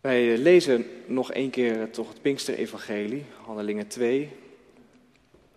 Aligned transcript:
Wij 0.00 0.38
lezen 0.38 0.86
nog 1.06 1.32
één 1.32 1.50
keer 1.50 1.90
toch 1.90 2.08
het 2.08 2.22
Pinkster-evangelie, 2.22 3.24
Handelingen 3.44 3.86
2. 3.86 4.36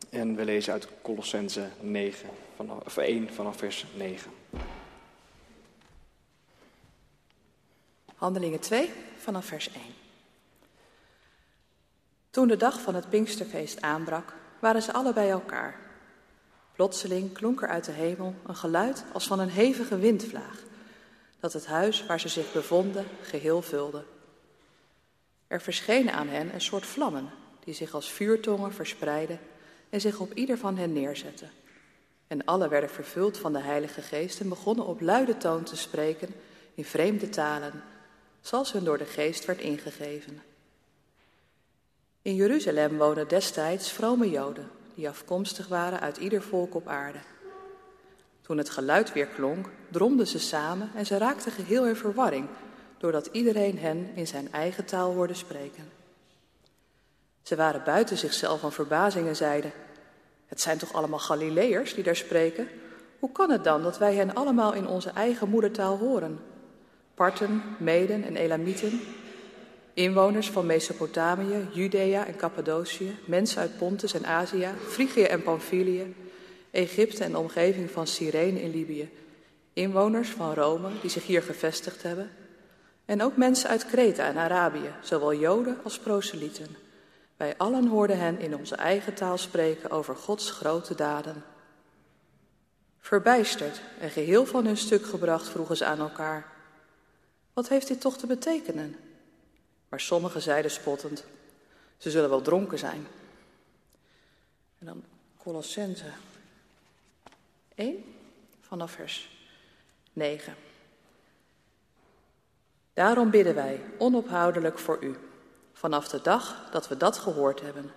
En 0.09 0.35
we 0.35 0.45
lezen 0.45 0.73
uit 0.73 0.87
Colossense 1.01 1.69
9, 1.79 2.29
vanaf, 2.55 2.85
of 2.85 2.97
1 2.97 3.33
vanaf 3.33 3.57
vers 3.57 3.85
9. 3.95 4.31
Handelingen 8.15 8.59
2 8.59 8.89
vanaf 9.17 9.45
vers 9.45 9.71
1. 9.71 9.81
Toen 12.29 12.47
de 12.47 12.57
dag 12.57 12.81
van 12.81 12.95
het 12.95 13.09
Pinksterfeest 13.09 13.81
aanbrak, 13.81 14.33
waren 14.59 14.81
ze 14.81 14.93
alle 14.93 15.13
bij 15.13 15.29
elkaar. 15.29 15.79
Plotseling 16.75 17.33
klonk 17.33 17.61
er 17.61 17.69
uit 17.69 17.85
de 17.85 17.91
hemel 17.91 18.35
een 18.47 18.55
geluid 18.55 19.03
als 19.13 19.27
van 19.27 19.39
een 19.39 19.49
hevige 19.49 19.97
windvlaag, 19.97 20.63
dat 21.39 21.53
het 21.53 21.65
huis 21.65 22.05
waar 22.05 22.19
ze 22.19 22.27
zich 22.27 22.51
bevonden 22.51 23.05
geheel 23.21 23.61
vulde. 23.61 24.03
Er 25.53 25.61
verschenen 25.61 26.13
aan 26.13 26.27
hen 26.27 26.53
een 26.53 26.61
soort 26.61 26.85
vlammen, 26.85 27.29
die 27.63 27.73
zich 27.73 27.93
als 27.93 28.11
vuurtongen 28.11 28.73
verspreidden 28.73 29.39
en 29.89 30.01
zich 30.01 30.19
op 30.19 30.33
ieder 30.33 30.57
van 30.57 30.77
hen 30.77 30.93
neerzetten. 30.93 31.49
En 32.27 32.45
alle 32.45 32.67
werden 32.67 32.89
vervuld 32.89 33.37
van 33.37 33.53
de 33.53 33.59
Heilige 33.59 34.01
Geest 34.01 34.39
en 34.39 34.49
begonnen 34.49 34.85
op 34.85 35.01
luide 35.01 35.37
toon 35.37 35.63
te 35.63 35.75
spreken 35.75 36.29
in 36.73 36.85
vreemde 36.85 37.29
talen, 37.29 37.83
zoals 38.41 38.71
hun 38.71 38.83
door 38.83 38.97
de 38.97 39.05
Geest 39.05 39.45
werd 39.45 39.59
ingegeven. 39.59 40.41
In 42.21 42.35
Jeruzalem 42.35 42.97
woonden 42.97 43.27
destijds 43.27 43.91
vrome 43.91 44.29
Joden, 44.29 44.69
die 44.95 45.09
afkomstig 45.09 45.67
waren 45.67 45.99
uit 45.99 46.17
ieder 46.17 46.41
volk 46.41 46.75
op 46.75 46.87
aarde. 46.87 47.19
Toen 48.41 48.57
het 48.57 48.69
geluid 48.69 49.13
weer 49.13 49.27
klonk, 49.27 49.69
dromden 49.91 50.27
ze 50.27 50.39
samen 50.39 50.91
en 50.95 51.05
ze 51.05 51.17
raakten 51.17 51.51
geheel 51.51 51.87
in 51.87 51.95
verwarring, 51.95 52.47
doordat 53.03 53.29
iedereen 53.31 53.79
hen 53.79 54.09
in 54.13 54.27
zijn 54.27 54.51
eigen 54.51 54.85
taal 54.85 55.13
hoorde 55.13 55.33
spreken. 55.33 55.83
Ze 57.41 57.55
waren 57.55 57.83
buiten 57.83 58.17
zichzelf 58.17 58.59
van 58.59 58.71
verbazing 58.71 59.27
en 59.27 59.35
zeiden: 59.35 59.71
Het 60.47 60.61
zijn 60.61 60.77
toch 60.77 60.93
allemaal 60.93 61.19
Galileërs 61.19 61.93
die 61.93 62.03
daar 62.03 62.15
spreken? 62.15 62.67
Hoe 63.19 63.31
kan 63.31 63.49
het 63.49 63.63
dan 63.63 63.83
dat 63.83 63.97
wij 63.97 64.15
hen 64.15 64.33
allemaal 64.33 64.73
in 64.73 64.87
onze 64.87 65.09
eigen 65.09 65.49
moedertaal 65.49 65.97
horen? 65.97 66.39
Parten, 67.13 67.61
Meden 67.79 68.23
en 68.23 68.35
Elamieten, 68.35 69.01
inwoners 69.93 70.49
van 70.49 70.65
Mesopotamië, 70.65 71.67
Judea 71.71 72.25
en 72.25 72.35
Cappadocië, 72.35 73.15
mensen 73.25 73.61
uit 73.61 73.77
Pontus 73.77 74.13
en 74.13 74.25
Azië, 74.25 74.69
Frigië 74.87 75.23
en 75.23 75.43
Pamphylië, 75.43 76.15
Egypte 76.71 77.23
en 77.23 77.31
de 77.31 77.37
omgeving 77.37 77.91
van 77.91 78.07
Cyrene 78.07 78.61
in 78.61 78.71
Libië, 78.71 79.09
inwoners 79.73 80.29
van 80.29 80.53
Rome 80.53 80.89
die 81.01 81.09
zich 81.09 81.25
hier 81.25 81.41
gevestigd 81.41 82.03
hebben, 82.03 82.29
en 83.05 83.21
ook 83.21 83.37
mensen 83.37 83.69
uit 83.69 83.85
Kreta 83.85 84.25
en 84.25 84.37
Arabië, 84.37 84.93
zowel 85.01 85.33
Joden 85.33 85.79
als 85.83 85.99
proselieten. 85.99 86.75
Wij 87.37 87.57
allen 87.57 87.87
hoorden 87.87 88.19
hen 88.19 88.39
in 88.39 88.55
onze 88.55 88.75
eigen 88.75 89.13
taal 89.13 89.37
spreken 89.37 89.89
over 89.89 90.15
Gods 90.15 90.51
grote 90.51 90.95
daden. 90.95 91.43
Verbijsterd 92.99 93.81
en 93.99 94.09
geheel 94.09 94.45
van 94.45 94.65
hun 94.65 94.77
stuk 94.77 95.05
gebracht 95.05 95.49
vroegen 95.49 95.77
ze 95.77 95.85
aan 95.85 95.99
elkaar: 95.99 96.51
Wat 97.53 97.67
heeft 97.67 97.87
dit 97.87 98.01
toch 98.01 98.17
te 98.17 98.27
betekenen? 98.27 98.95
Maar 99.89 99.99
sommigen 99.99 100.41
zeiden 100.41 100.71
spottend: 100.71 101.23
Ze 101.97 102.11
zullen 102.11 102.29
wel 102.29 102.41
dronken 102.41 102.79
zijn. 102.79 103.07
En 104.79 104.85
dan 104.85 105.03
Colossense 105.37 106.11
1 107.75 108.03
vanaf 108.61 108.91
vers 108.91 109.29
9. 110.13 110.55
Daarom 112.93 113.29
bidden 113.29 113.55
wij 113.55 113.81
onophoudelijk 113.97 114.79
voor 114.79 114.97
u, 115.03 115.15
vanaf 115.73 116.07
de 116.07 116.21
dag 116.21 116.69
dat 116.71 116.87
we 116.87 116.97
dat 116.97 117.17
gehoord 117.17 117.61
hebben. 117.61 117.91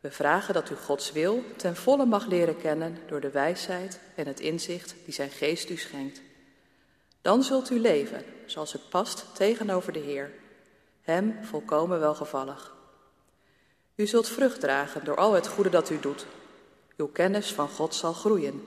We 0.00 0.10
vragen 0.10 0.54
dat 0.54 0.70
u 0.70 0.74
Gods 0.74 1.12
wil 1.12 1.44
ten 1.56 1.76
volle 1.76 2.06
mag 2.06 2.26
leren 2.26 2.56
kennen 2.56 2.98
door 3.06 3.20
de 3.20 3.30
wijsheid 3.30 4.00
en 4.14 4.26
het 4.26 4.40
inzicht 4.40 4.94
die 5.04 5.14
zijn 5.14 5.30
geest 5.30 5.70
u 5.70 5.76
schenkt. 5.76 6.20
Dan 7.20 7.42
zult 7.42 7.70
u 7.70 7.80
leven 7.80 8.24
zoals 8.46 8.72
het 8.72 8.88
past 8.88 9.24
tegenover 9.34 9.92
de 9.92 9.98
Heer, 9.98 10.30
Hem 11.02 11.38
volkomen 11.42 12.00
welgevallig. 12.00 12.74
U 13.94 14.06
zult 14.06 14.28
vrucht 14.28 14.60
dragen 14.60 15.04
door 15.04 15.16
al 15.16 15.32
het 15.32 15.46
goede 15.46 15.70
dat 15.70 15.90
u 15.90 16.00
doet. 16.00 16.26
Uw 16.96 17.06
kennis 17.06 17.52
van 17.52 17.68
God 17.68 17.94
zal 17.94 18.12
groeien 18.12 18.62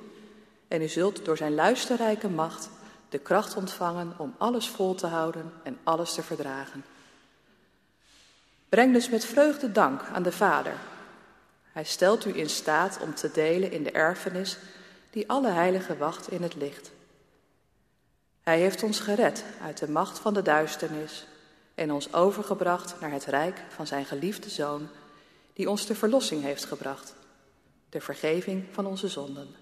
en 0.68 0.82
u 0.82 0.88
zult 0.88 1.26
door 1.26 1.38
zijn 1.38 1.56
luisterrijke 1.56 2.30
macht 2.30 2.70
de 3.10 3.20
kracht 3.20 3.56
ontvangen 3.56 4.14
om 4.18 4.36
alles 4.38 4.70
vol 4.70 4.96
te 4.96 5.08
houden 5.08 5.54
en 5.64 5.78
alles 5.84 6.14
te 6.14 6.24
verdragen. 6.24 6.86
Breng 8.70 8.94
dus 8.94 9.10
met 9.10 9.26
vreugde 9.26 9.72
dank 9.72 10.02
aan 10.14 10.24
de 10.24 10.32
Vader. 10.32 10.74
Hij 11.72 11.84
stelt 11.84 12.26
u 12.26 12.38
in 12.38 12.50
staat 12.50 13.00
om 13.02 13.16
te 13.16 13.32
delen 13.32 13.72
in 13.72 13.84
de 13.84 13.92
erfenis 13.92 14.58
die 15.10 15.30
alle 15.30 15.50
heiligen 15.50 15.98
wacht 15.98 16.32
in 16.32 16.44
het 16.44 16.56
licht. 16.56 16.92
Hij 18.42 18.60
heeft 18.60 18.84
ons 18.84 19.00
gered 19.00 19.44
uit 19.62 19.78
de 19.78 19.90
macht 19.90 20.20
van 20.20 20.34
de 20.34 20.42
duisternis 20.42 21.28
en 21.76 21.92
ons 21.92 22.14
overgebracht 22.14 23.00
naar 23.00 23.12
het 23.12 23.26
rijk 23.26 23.62
van 23.70 23.88
zijn 23.88 24.06
geliefde 24.06 24.50
Zoon, 24.50 24.88
die 25.54 25.70
ons 25.70 25.86
de 25.86 25.96
verlossing 25.96 26.42
heeft 26.42 26.66
gebracht, 26.66 27.16
de 27.90 28.02
vergeving 28.02 28.66
van 28.72 28.86
onze 28.86 29.08
zonden. 29.08 29.56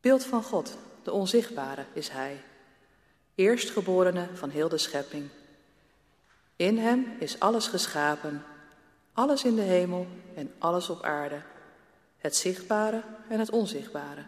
Beeld 0.00 0.24
van 0.24 0.42
God, 0.42 0.76
de 1.04 1.12
onzichtbare, 1.12 1.84
is 1.92 2.08
Hij, 2.08 2.42
eerstgeborene 3.34 4.28
van 4.32 4.50
heel 4.50 4.68
de 4.68 4.78
schepping. 4.78 5.28
In 6.56 6.78
Hem 6.78 7.16
is 7.18 7.40
alles 7.40 7.66
geschapen, 7.66 8.44
alles 9.12 9.44
in 9.44 9.54
de 9.54 9.62
hemel 9.62 10.06
en 10.34 10.52
alles 10.58 10.90
op 10.90 11.02
aarde, 11.02 11.42
het 12.18 12.36
zichtbare 12.36 13.02
en 13.28 13.38
het 13.38 13.50
onzichtbare, 13.50 14.26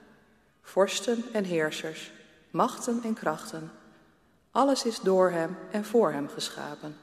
vorsten 0.62 1.25
en 1.32 1.44
heersers, 1.44 2.12
machten 2.50 3.00
en 3.03 3.15
krachten. 3.15 3.70
Alles 4.50 4.84
is 4.84 5.00
door 5.00 5.31
Hem 5.31 5.56
en 5.70 5.84
voor 5.84 6.12
Hem 6.12 6.28
geschapen. 6.28 6.97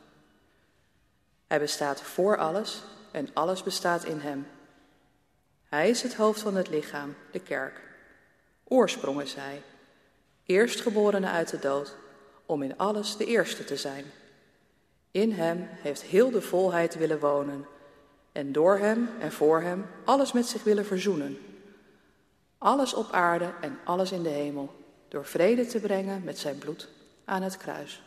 Hij 1.47 1.59
bestaat 1.59 2.01
voor 2.01 2.38
alles 2.38 2.81
en 3.12 3.29
alles 3.33 3.63
bestaat 3.63 4.03
in 4.03 4.19
Hem. 4.19 4.47
Hij 5.69 5.89
is 5.89 6.01
het 6.01 6.16
hoofd 6.16 6.41
van 6.41 6.56
het 6.56 6.69
lichaam, 6.69 7.16
de 7.31 7.39
kerk. 7.39 7.92
Oorsprong 8.63 9.22
is 9.22 9.34
hij, 9.34 9.62
eerstgeborene 10.46 11.28
uit 11.28 11.50
de 11.50 11.59
dood, 11.59 11.96
om 12.46 12.63
in 12.63 12.78
alles 12.78 13.18
de 13.18 13.25
eerste 13.25 13.63
te 13.63 13.78
zijn. 13.78 14.06
In 15.12 15.31
hem 15.31 15.68
heeft 15.69 16.01
heel 16.01 16.31
de 16.31 16.41
volheid 16.41 16.96
willen 16.96 17.19
wonen 17.19 17.66
en 18.31 18.51
door 18.51 18.78
hem 18.78 19.09
en 19.19 19.31
voor 19.31 19.62
hem 19.62 19.85
alles 20.03 20.31
met 20.31 20.46
zich 20.46 20.63
willen 20.63 20.85
verzoenen. 20.85 21.38
Alles 22.57 22.94
op 22.94 23.12
aarde 23.12 23.53
en 23.62 23.79
alles 23.84 24.12
in 24.12 24.24
de 24.24 24.29
hemel, 24.29 24.74
door 25.07 25.25
vrede 25.25 25.66
te 25.66 25.80
brengen 25.80 26.24
met 26.24 26.38
zijn 26.38 26.57
bloed 26.57 26.90
aan 27.25 27.41
het 27.41 27.57
kruis. 27.57 28.01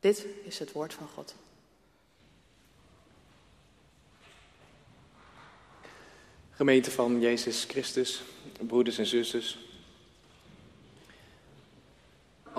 Dit 0.00 0.26
is 0.44 0.58
het 0.58 0.72
woord 0.72 0.94
van 0.94 1.08
God. 1.14 1.34
Gemeente 6.50 6.90
van 6.90 7.20
Jezus 7.20 7.64
Christus, 7.64 8.22
broeders 8.66 8.98
en 8.98 9.06
zusters. 9.06 9.65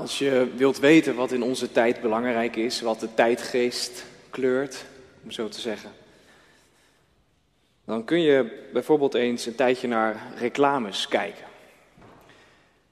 Als 0.07 0.17
je 0.17 0.51
wilt 0.55 0.79
weten 0.79 1.15
wat 1.15 1.31
in 1.31 1.43
onze 1.43 1.71
tijd 1.71 2.01
belangrijk 2.01 2.55
is, 2.55 2.81
wat 2.81 2.99
de 2.99 3.13
tijdgeest 3.13 4.05
kleurt, 4.29 4.85
om 5.23 5.31
zo 5.31 5.47
te 5.47 5.59
zeggen, 5.59 5.91
dan 7.85 8.03
kun 8.03 8.21
je 8.21 8.67
bijvoorbeeld 8.73 9.13
eens 9.13 9.45
een 9.45 9.55
tijdje 9.55 9.87
naar 9.87 10.33
reclames 10.37 11.07
kijken. 11.07 11.45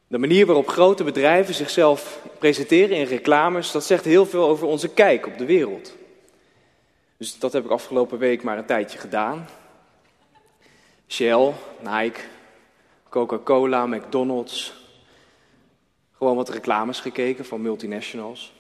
De 0.08 0.18
manier 0.18 0.46
waarop 0.46 0.68
grote 0.68 1.04
bedrijven 1.04 1.54
zichzelf 1.54 2.22
presenteren 2.40 2.98
in 2.98 3.06
reclames, 3.06 3.72
dat 3.72 3.84
zegt 3.86 4.06
heel 4.06 4.26
veel 4.26 4.48
over 4.48 4.68
onze 4.68 4.90
kijk 4.90 5.28
op 5.28 5.38
de 5.38 5.46
wereld. 5.46 5.96
Dus 7.18 7.40
dat 7.40 7.54
heb 7.54 7.66
ik 7.66 7.72
afgelopen 7.72 8.18
week 8.18 8.44
maar 8.44 8.58
een 8.58 8.66
tijdje 8.66 8.98
gedaan. 8.98 9.48
Shell, 11.08 11.54
Nike, 11.80 12.20
Coca-Cola, 13.10 13.86
McDonald's, 13.86 14.85
gewoon 16.18 16.36
wat 16.36 16.50
reclames 16.50 17.00
gekeken 17.00 17.46
van 17.46 17.62
multinationals. 17.62 18.54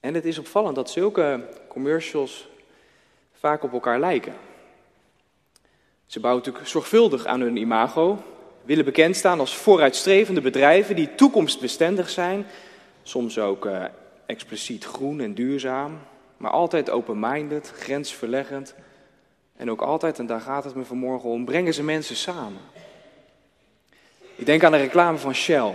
En 0.00 0.14
het 0.14 0.24
is 0.24 0.38
opvallend 0.38 0.74
dat 0.74 0.90
zulke 0.90 1.48
commercials 1.68 2.48
vaak 3.32 3.62
op 3.62 3.72
elkaar 3.72 4.00
lijken. 4.00 4.34
Ze 6.06 6.20
bouwen 6.20 6.42
natuurlijk 6.42 6.70
zorgvuldig 6.70 7.26
aan 7.26 7.40
hun 7.40 7.56
imago, 7.56 8.18
willen 8.62 8.84
bekend 8.84 9.16
staan 9.16 9.40
als 9.40 9.56
vooruitstrevende 9.56 10.40
bedrijven 10.40 10.96
die 10.96 11.14
toekomstbestendig 11.14 12.10
zijn, 12.10 12.46
soms 13.02 13.38
ook 13.38 13.64
uh, 13.64 13.84
expliciet 14.26 14.84
groen 14.84 15.20
en 15.20 15.34
duurzaam, 15.34 15.98
maar 16.36 16.50
altijd 16.50 16.90
open-minded, 16.90 17.72
grensverleggend 17.76 18.74
en 19.56 19.70
ook 19.70 19.80
altijd, 19.80 20.18
en 20.18 20.26
daar 20.26 20.40
gaat 20.40 20.64
het 20.64 20.74
me 20.74 20.84
vanmorgen 20.84 21.28
om, 21.28 21.44
brengen 21.44 21.74
ze 21.74 21.82
mensen 21.82 22.16
samen. 22.16 22.60
Ik 24.34 24.46
denk 24.46 24.64
aan 24.64 24.72
de 24.72 24.78
reclame 24.78 25.18
van 25.18 25.34
Shell. 25.34 25.74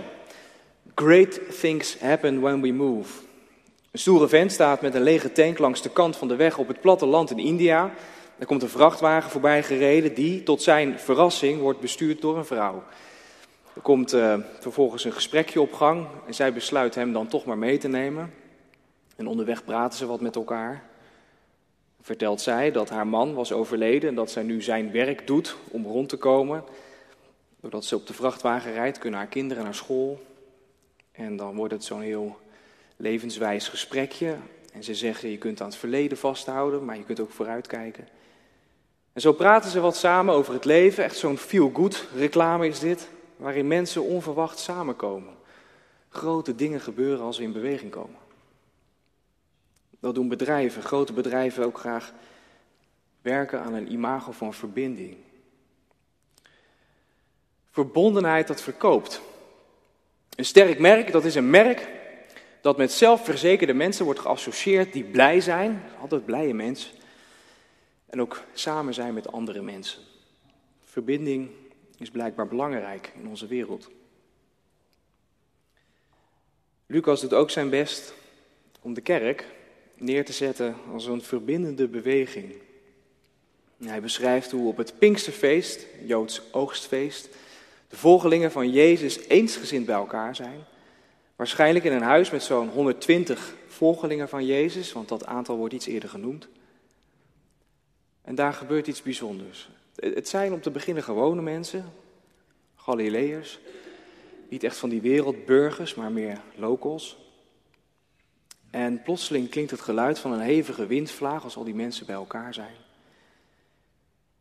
Great 0.98 1.58
things 1.60 2.00
happen 2.00 2.40
when 2.40 2.60
we 2.60 2.72
move. 2.72 3.22
Een 3.90 3.98
stoere 3.98 4.28
vent 4.28 4.52
staat 4.52 4.80
met 4.80 4.94
een 4.94 5.02
lege 5.02 5.32
tank 5.32 5.58
langs 5.58 5.82
de 5.82 5.90
kant 5.90 6.16
van 6.16 6.28
de 6.28 6.36
weg 6.36 6.58
op 6.58 6.68
het 6.68 6.80
platteland 6.80 7.30
in 7.30 7.38
India. 7.38 7.94
Er 8.38 8.46
komt 8.46 8.62
een 8.62 8.68
vrachtwagen 8.68 9.30
voorbij 9.30 9.62
gereden 9.62 10.14
die, 10.14 10.42
tot 10.42 10.62
zijn 10.62 10.98
verrassing, 10.98 11.60
wordt 11.60 11.80
bestuurd 11.80 12.20
door 12.20 12.36
een 12.36 12.44
vrouw. 12.44 12.82
Er 13.74 13.80
komt 13.80 14.14
uh, 14.14 14.34
vervolgens 14.60 15.04
een 15.04 15.12
gesprekje 15.12 15.60
op 15.60 15.72
gang 15.72 16.06
en 16.26 16.34
zij 16.34 16.52
besluit 16.52 16.94
hem 16.94 17.12
dan 17.12 17.26
toch 17.26 17.44
maar 17.44 17.58
mee 17.58 17.78
te 17.78 17.88
nemen. 17.88 18.32
En 19.16 19.26
onderweg 19.26 19.64
praten 19.64 19.98
ze 19.98 20.06
wat 20.06 20.20
met 20.20 20.36
elkaar. 20.36 20.84
Vertelt 22.02 22.40
zij 22.40 22.70
dat 22.70 22.90
haar 22.90 23.06
man 23.06 23.34
was 23.34 23.52
overleden 23.52 24.08
en 24.08 24.14
dat 24.14 24.30
zij 24.30 24.42
nu 24.42 24.62
zijn 24.62 24.92
werk 24.92 25.26
doet 25.26 25.56
om 25.70 25.86
rond 25.86 26.08
te 26.08 26.16
komen. 26.16 26.64
Doordat 27.60 27.84
ze 27.84 27.96
op 27.96 28.06
de 28.06 28.14
vrachtwagen 28.14 28.72
rijdt, 28.72 28.98
kunnen 28.98 29.18
haar 29.18 29.28
kinderen 29.28 29.64
naar 29.64 29.74
school. 29.74 30.20
En 31.16 31.36
dan 31.36 31.56
wordt 31.56 31.72
het 31.72 31.84
zo'n 31.84 32.00
heel 32.00 32.38
levenswijs 32.96 33.68
gesprekje. 33.68 34.36
En 34.72 34.84
ze 34.84 34.94
zeggen, 34.94 35.28
je 35.28 35.38
kunt 35.38 35.60
aan 35.60 35.68
het 35.68 35.76
verleden 35.76 36.18
vasthouden, 36.18 36.84
maar 36.84 36.96
je 36.96 37.04
kunt 37.04 37.20
ook 37.20 37.30
vooruitkijken. 37.30 38.08
En 39.12 39.20
zo 39.20 39.32
praten 39.32 39.70
ze 39.70 39.80
wat 39.80 39.96
samen 39.96 40.34
over 40.34 40.54
het 40.54 40.64
leven. 40.64 41.04
Echt 41.04 41.16
zo'n 41.16 41.36
feel-good 41.36 42.06
reclame 42.14 42.66
is 42.68 42.78
dit, 42.78 43.08
waarin 43.36 43.66
mensen 43.66 44.02
onverwacht 44.02 44.58
samenkomen. 44.58 45.34
Grote 46.08 46.54
dingen 46.54 46.80
gebeuren 46.80 47.24
als 47.24 47.38
we 47.38 47.44
in 47.44 47.52
beweging 47.52 47.90
komen. 47.90 48.18
Dat 50.00 50.14
doen 50.14 50.28
bedrijven, 50.28 50.82
grote 50.82 51.12
bedrijven 51.12 51.64
ook 51.64 51.78
graag 51.78 52.12
werken 53.22 53.60
aan 53.60 53.74
een 53.74 53.92
imago 53.92 54.32
van 54.32 54.54
verbinding. 54.54 55.16
Verbondenheid 57.70 58.46
dat 58.46 58.60
verkoopt. 58.60 59.20
Een 60.36 60.44
sterk 60.44 60.78
merk, 60.78 61.12
dat 61.12 61.24
is 61.24 61.34
een 61.34 61.50
merk 61.50 61.88
dat 62.60 62.76
met 62.76 62.92
zelfverzekerde 62.92 63.74
mensen 63.74 64.04
wordt 64.04 64.20
geassocieerd 64.20 64.92
die 64.92 65.04
blij 65.04 65.40
zijn, 65.40 65.82
altijd 66.00 66.24
blije 66.24 66.54
mensen, 66.54 66.90
en 68.06 68.20
ook 68.20 68.42
samen 68.52 68.94
zijn 68.94 69.14
met 69.14 69.32
andere 69.32 69.62
mensen. 69.62 70.02
Verbinding 70.84 71.50
is 71.98 72.10
blijkbaar 72.10 72.48
belangrijk 72.48 73.12
in 73.20 73.28
onze 73.28 73.46
wereld. 73.46 73.90
Lucas 76.86 77.20
doet 77.20 77.34
ook 77.34 77.50
zijn 77.50 77.70
best 77.70 78.14
om 78.80 78.94
de 78.94 79.00
kerk 79.00 79.44
neer 79.94 80.24
te 80.24 80.32
zetten 80.32 80.76
als 80.92 81.06
een 81.06 81.22
verbindende 81.22 81.88
beweging. 81.88 82.54
Hij 83.84 84.00
beschrijft 84.00 84.50
hoe 84.50 84.68
op 84.68 84.76
het 84.76 84.98
Pinksterfeest, 84.98 85.86
Joods 86.04 86.42
oogstfeest, 86.52 87.28
de 87.88 87.96
volgelingen 87.96 88.52
van 88.52 88.70
Jezus 88.70 89.26
eensgezind 89.26 89.86
bij 89.86 89.94
elkaar 89.94 90.36
zijn. 90.36 90.64
Waarschijnlijk 91.36 91.84
in 91.84 91.92
een 91.92 92.02
huis 92.02 92.30
met 92.30 92.42
zo'n 92.42 92.68
120 92.68 93.54
volgelingen 93.66 94.28
van 94.28 94.46
Jezus, 94.46 94.92
want 94.92 95.08
dat 95.08 95.26
aantal 95.26 95.56
wordt 95.56 95.74
iets 95.74 95.86
eerder 95.86 96.08
genoemd. 96.08 96.48
En 98.22 98.34
daar 98.34 98.52
gebeurt 98.52 98.86
iets 98.86 99.02
bijzonders. 99.02 99.68
Het 99.94 100.28
zijn 100.28 100.52
om 100.52 100.60
te 100.60 100.70
beginnen 100.70 101.02
gewone 101.02 101.42
mensen, 101.42 101.92
Galileërs, 102.74 103.58
niet 104.48 104.64
echt 104.64 104.76
van 104.76 104.88
die 104.88 105.00
wereldburgers, 105.00 105.94
maar 105.94 106.12
meer 106.12 106.40
locals. 106.54 107.18
En 108.70 109.02
plotseling 109.02 109.48
klinkt 109.48 109.70
het 109.70 109.80
geluid 109.80 110.18
van 110.18 110.32
een 110.32 110.40
hevige 110.40 110.86
windvlaag 110.86 111.44
als 111.44 111.56
al 111.56 111.64
die 111.64 111.74
mensen 111.74 112.06
bij 112.06 112.14
elkaar 112.14 112.54
zijn. 112.54 112.74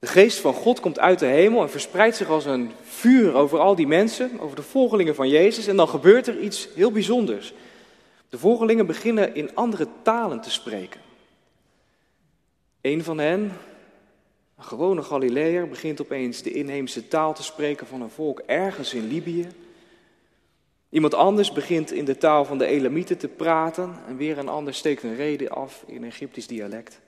De 0.05 0.11
geest 0.11 0.39
van 0.39 0.53
God 0.53 0.79
komt 0.79 0.99
uit 0.99 1.19
de 1.19 1.25
hemel 1.25 1.61
en 1.61 1.69
verspreidt 1.69 2.15
zich 2.15 2.29
als 2.29 2.45
een 2.45 2.71
vuur 2.83 3.33
over 3.33 3.59
al 3.59 3.75
die 3.75 3.87
mensen, 3.87 4.39
over 4.39 4.55
de 4.55 4.61
volgelingen 4.61 5.15
van 5.15 5.29
Jezus. 5.29 5.67
En 5.67 5.75
dan 5.75 5.87
gebeurt 5.87 6.27
er 6.27 6.39
iets 6.39 6.67
heel 6.75 6.91
bijzonders. 6.91 7.53
De 8.29 8.37
volgelingen 8.37 8.85
beginnen 8.85 9.35
in 9.35 9.55
andere 9.55 9.87
talen 10.01 10.41
te 10.41 10.51
spreken. 10.51 11.01
Een 12.81 13.03
van 13.03 13.17
hen, 13.17 13.51
een 14.57 14.63
gewone 14.63 15.03
Galileër, 15.03 15.67
begint 15.67 16.01
opeens 16.01 16.41
de 16.41 16.51
inheemse 16.51 17.07
taal 17.07 17.33
te 17.33 17.43
spreken 17.43 17.87
van 17.87 18.01
een 18.01 18.09
volk 18.09 18.39
ergens 18.39 18.93
in 18.93 19.07
Libië. 19.07 19.47
Iemand 20.89 21.13
anders 21.13 21.51
begint 21.51 21.91
in 21.91 22.05
de 22.05 22.17
taal 22.17 22.45
van 22.45 22.57
de 22.57 22.65
Elamieten 22.65 23.17
te 23.17 23.27
praten 23.27 23.95
en 24.07 24.17
weer 24.17 24.37
een 24.37 24.49
ander 24.49 24.73
steekt 24.73 25.03
een 25.03 25.15
reden 25.15 25.49
af 25.49 25.83
in 25.87 26.03
Egyptisch 26.03 26.47
dialect. 26.47 27.03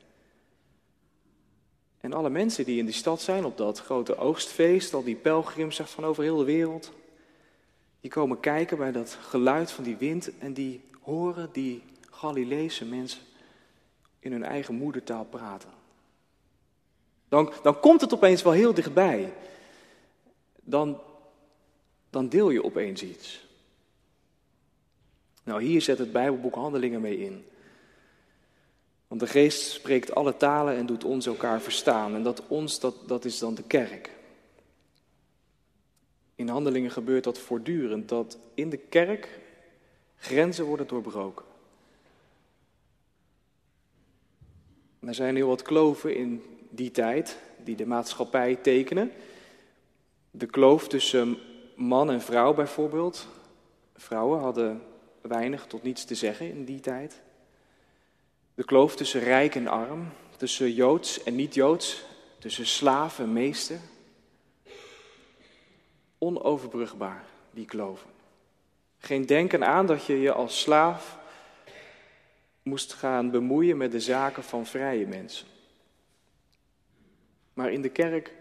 En 2.08 2.14
alle 2.14 2.30
mensen 2.30 2.66
die 2.66 2.80
in 2.80 2.86
die 2.86 2.94
stad 2.94 3.22
zijn 3.22 3.46
op 3.46 3.58
dat 3.58 3.80
grote 3.80 4.18
oogstfeest, 4.18 4.94
al 4.94 5.04
die 5.04 5.16
pelgrims 5.16 5.82
van 5.84 6.06
over 6.06 6.24
heel 6.24 6.38
de 6.38 6.44
wereld, 6.44 6.92
die 8.02 8.12
komen 8.12 8.40
kijken 8.40 8.78
bij 8.78 8.92
dat 8.92 9.18
geluid 9.22 9.72
van 9.72 9.84
die 9.84 9.96
wind 9.96 10.38
en 10.38 10.54
die 10.54 10.82
horen 11.02 11.50
die 11.52 11.84
Galileese 12.10 12.86
mensen 12.86 13.22
in 14.20 14.32
hun 14.32 14.44
eigen 14.44 14.76
moedertaal 14.76 15.26
praten. 15.26 15.70
Dan, 17.30 17.54
dan 17.64 17.80
komt 17.80 18.02
het 18.02 18.14
opeens 18.14 18.44
wel 18.44 18.54
heel 18.54 18.74
dichtbij. 18.74 19.34
Dan, 20.62 21.02
dan 22.10 22.30
deel 22.30 22.50
je 22.50 22.64
opeens 22.64 23.04
iets. 23.04 23.48
Nou, 25.44 25.64
hier 25.64 25.82
zet 25.82 25.98
het 25.98 26.12
Bijbelboek 26.12 26.56
Handelingen 26.56 27.02
mee 27.02 27.18
in. 27.20 27.46
Want 29.08 29.22
de 29.22 29.28
geest 29.28 29.72
spreekt 29.72 30.16
alle 30.16 30.38
talen 30.38 30.76
en 30.76 30.86
doet 30.86 31.04
ons 31.04 31.26
elkaar 31.26 31.62
verstaan. 31.62 32.16
En 32.16 32.24
dat 32.24 32.44
ons, 32.48 32.80
dat, 32.80 32.96
dat 33.08 33.26
is 33.26 33.40
dan 33.40 33.56
de 33.56 33.64
kerk. 33.64 34.12
In 36.36 36.48
handelingen 36.48 36.92
gebeurt 36.92 37.24
dat 37.24 37.40
voortdurend, 37.40 38.10
dat 38.10 38.38
in 38.54 38.70
de 38.70 38.78
kerk 38.78 39.40
grenzen 40.18 40.66
worden 40.66 40.88
doorbroken. 40.88 41.46
Er 45.00 45.16
zijn 45.16 45.36
heel 45.36 45.48
wat 45.48 45.62
kloven 45.62 46.16
in 46.16 46.44
die 46.70 46.92
tijd 46.92 47.38
die 47.64 47.76
de 47.76 47.86
maatschappij 47.86 48.56
tekenen. 48.56 49.12
De 50.32 50.46
kloof 50.46 50.88
tussen 50.88 51.38
man 51.76 52.12
en 52.12 52.22
vrouw 52.22 52.54
bijvoorbeeld. 52.54 53.28
Vrouwen 53.96 54.40
hadden 54.40 54.82
weinig 55.22 55.66
tot 55.66 55.84
niets 55.84 56.06
te 56.06 56.16
zeggen 56.16 56.50
in 56.50 56.66
die 56.66 56.80
tijd. 56.80 57.22
De 58.58 58.64
kloof 58.64 58.96
tussen 58.96 59.22
rijk 59.22 59.56
en 59.56 59.68
arm, 59.68 60.10
tussen 60.38 60.74
joods 60.74 61.24
en 61.24 61.36
niet-joods, 61.36 62.04
tussen 62.40 62.66
slaaf 62.66 63.20
en 63.20 63.34
meester. 63.34 63.80
Onoverbrugbaar, 66.18 67.26
die 67.52 67.66
kloven. 67.66 68.10
Geen 68.98 69.26
denken 69.26 69.66
aan 69.66 69.86
dat 69.86 70.06
je 70.06 70.20
je 70.20 70.32
als 70.32 70.62
slaaf 70.62 71.18
moest 72.64 72.94
gaan 72.94 73.32
bemoeien 73.32 73.78
met 73.78 73.92
de 73.92 74.00
zaken 74.00 74.44
van 74.44 74.66
vrije 74.66 75.08
mensen. 75.08 75.48
Maar 77.54 77.72
in 77.72 77.82
de 77.82 77.90
kerk 77.90 78.34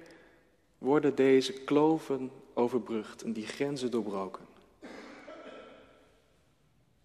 worden 0.78 1.14
deze 1.14 1.52
kloven 1.52 2.30
overbrugd 2.54 3.22
en 3.22 3.32
die 3.32 3.46
grenzen 3.46 3.90
doorbroken. 3.90 4.45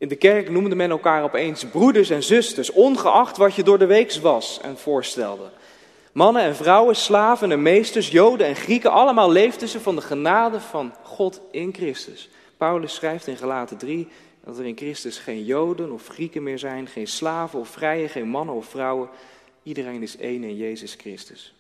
In 0.02 0.08
de 0.08 0.16
kerk 0.16 0.50
noemde 0.50 0.76
men 0.76 0.90
elkaar 0.90 1.24
opeens 1.24 1.66
broeders 1.66 2.10
en 2.10 2.24
zusters, 2.24 2.72
ongeacht 2.72 3.38
wat 3.38 3.56
je 3.56 3.64
door 3.64 3.78
de 3.78 3.86
week 3.86 4.14
was 4.14 4.60
en 4.62 4.78
voorstelde. 4.78 5.52
Mannen 6.12 6.42
en 6.42 6.56
vrouwen, 6.56 6.96
slaven 6.96 7.52
en 7.52 7.62
meesters, 7.62 8.10
Joden 8.10 8.48
en 8.48 8.56
Grieken, 8.56 8.92
allemaal 8.92 9.32
leefden 9.32 9.68
ze 9.68 9.80
van 9.80 9.96
de 9.96 10.02
genade 10.02 10.60
van 10.60 10.96
God 11.04 11.42
in 11.52 11.74
Christus. 11.74 12.30
Paulus 12.58 12.94
schrijft 12.94 13.28
in 13.28 13.38
Galaten 13.38 13.78
3 13.78 14.08
dat 14.44 14.58
er 14.58 14.66
in 14.66 14.78
Christus 14.78 15.18
geen 15.18 15.46
Joden 15.46 15.92
of 15.92 16.08
Grieken 16.08 16.44
meer 16.44 16.60
zijn, 16.60 16.88
geen 16.88 17.08
slaven 17.08 17.60
of 17.60 17.70
vrije, 17.70 18.08
geen 18.08 18.28
mannen 18.28 18.56
of 18.56 18.66
vrouwen. 18.66 19.10
Iedereen 19.64 20.02
is 20.02 20.18
één 20.18 20.44
in 20.44 20.58
Jezus 20.58 20.94
Christus. 20.94 21.54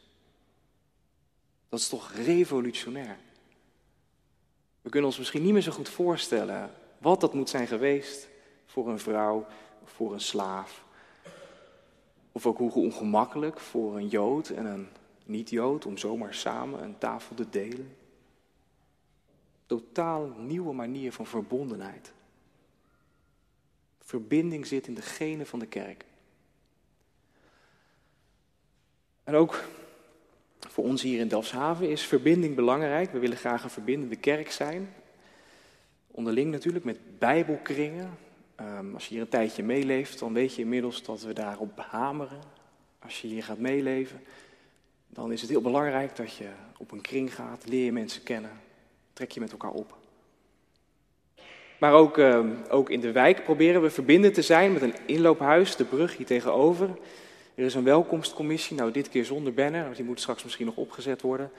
Dat 1.70 1.80
is 1.80 1.90
toch 1.90 2.12
revolutionair? 2.26 3.18
We 4.82 4.90
kunnen 4.90 5.10
ons 5.10 5.18
misschien 5.18 5.44
niet 5.44 5.54
meer 5.54 5.62
zo 5.62 5.72
goed 5.72 5.90
voorstellen 5.90 6.72
wat 6.98 7.22
dat 7.22 7.34
moet 7.34 7.50
zijn 7.50 7.68
geweest 7.68 8.30
voor 8.72 8.90
een 8.90 9.00
vrouw 9.00 9.46
voor 9.84 10.14
een 10.14 10.22
slaaf. 10.22 10.86
Of 12.32 12.46
ook 12.46 12.58
hoe 12.58 12.74
ongemakkelijk 12.74 13.60
voor 13.60 13.96
een 13.96 14.08
Jood 14.08 14.50
en 14.50 14.66
een 14.66 14.88
niet-Jood 15.26 15.86
om 15.86 15.98
zomaar 15.98 16.34
samen 16.34 16.84
een 16.84 16.98
tafel 16.98 17.36
te 17.36 17.50
delen. 17.50 17.96
Totaal 19.66 20.28
nieuwe 20.38 20.74
manier 20.74 21.14
van 21.14 21.26
verbondenheid. 21.26 22.12
Verbinding 24.00 24.68
zit 24.68 24.88
in 24.88 24.94
de 24.94 25.02
genen 25.02 25.46
van 25.46 25.60
de 25.60 25.68
kerk. 25.68 26.06
En 29.24 29.36
ook 29.36 29.64
voor 30.60 30.84
ons 30.84 31.02
hier 31.02 31.20
in 31.20 31.28
Delfshaven 31.28 31.90
is 31.90 32.06
verbinding 32.06 32.56
belangrijk. 32.56 33.12
We 33.12 33.20
willen 33.20 33.38
graag 33.38 33.64
een 33.64 33.70
verbindende 33.70 34.16
kerk 34.16 34.52
zijn. 34.52 34.94
Onderling 36.08 36.52
natuurlijk 36.52 36.86
met 36.86 37.20
bijbelkringen. 37.20 38.18
Ehm, 38.62 38.94
als 38.94 39.08
je 39.08 39.14
hier 39.14 39.22
een 39.22 39.30
tijdje 39.30 39.64
meeleeft, 39.64 40.20
dan 40.20 40.34
weet 40.34 40.56
je 40.56 40.62
inmiddels 40.62 41.04
dat 41.04 41.22
we 41.22 41.34
daarop 41.34 41.86
hameren. 41.90 42.40
Als 43.00 43.22
je 43.22 43.28
hier 43.28 43.44
gaat 43.44 43.58
meeleven, 43.58 44.22
dan 45.08 45.32
is 45.32 45.42
het 45.42 45.50
heel 45.50 45.62
belangrijk 45.62 46.16
dat 46.16 46.36
je 46.36 46.48
op 46.78 46.92
een 46.92 47.02
kring 47.02 47.36
gaat, 47.36 47.68
leer 47.68 47.86
je 47.86 47.92
mensen 47.92 48.24
kennen, 48.24 48.52
trek 49.14 49.32
je 49.32 49.40
met 49.40 49.52
elkaar 49.52 49.72
op. 49.72 49.98
Maar 51.80 51.94
ook, 51.94 52.18
ehm, 52.18 52.50
ook 52.70 52.90
in 52.90 53.00
de 53.00 53.12
wijk 53.12 53.44
proberen 53.44 53.82
we 53.82 53.90
verbinden 53.90 54.34
te 54.34 54.42
zijn 54.42 54.74
met 54.74 54.82
een 54.82 54.96
inloophuis, 55.06 55.76
de 55.76 55.86
brug 55.86 56.18
hier 56.18 56.26
tegenover. 56.26 56.90
Er 57.56 57.66
is 57.66 57.74
een 57.74 57.84
welkomstcommissie, 57.84 58.78
nou 58.78 58.92
dit 58.92 59.10
keer 59.10 59.26
zonder 59.26 59.54
banner, 59.54 59.96
die 59.96 60.06
moet 60.06 60.20
straks 60.20 60.44
misschien 60.44 60.66
nog 60.66 60.76
opgezet 60.76 61.22
worden. 61.22 61.52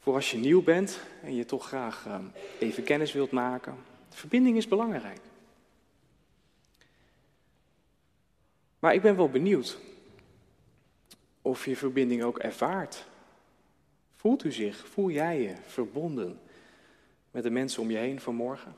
Voor 0.00 0.14
als 0.14 0.30
je 0.30 0.38
nieuw 0.38 0.62
bent 0.62 1.00
en 1.22 1.34
je 1.34 1.44
toch 1.44 1.66
graag 1.66 2.04
ehm, 2.06 2.24
even 2.58 2.84
kennis 2.84 3.12
wilt 3.12 3.30
maken. 3.30 3.74
Verbinding 4.10 4.56
is 4.56 4.68
belangrijk. 4.68 5.20
Maar 8.78 8.94
ik 8.94 9.02
ben 9.02 9.16
wel 9.16 9.28
benieuwd 9.28 9.78
of 11.42 11.64
je 11.64 11.76
verbinding 11.76 12.22
ook 12.22 12.38
ervaart. 12.38 13.06
Voelt 14.16 14.44
u 14.44 14.52
zich, 14.52 14.86
voel 14.92 15.10
jij 15.10 15.40
je 15.40 15.52
verbonden 15.66 16.40
met 17.30 17.42
de 17.42 17.50
mensen 17.50 17.82
om 17.82 17.90
je 17.90 17.96
heen 17.96 18.20
vanmorgen? 18.20 18.74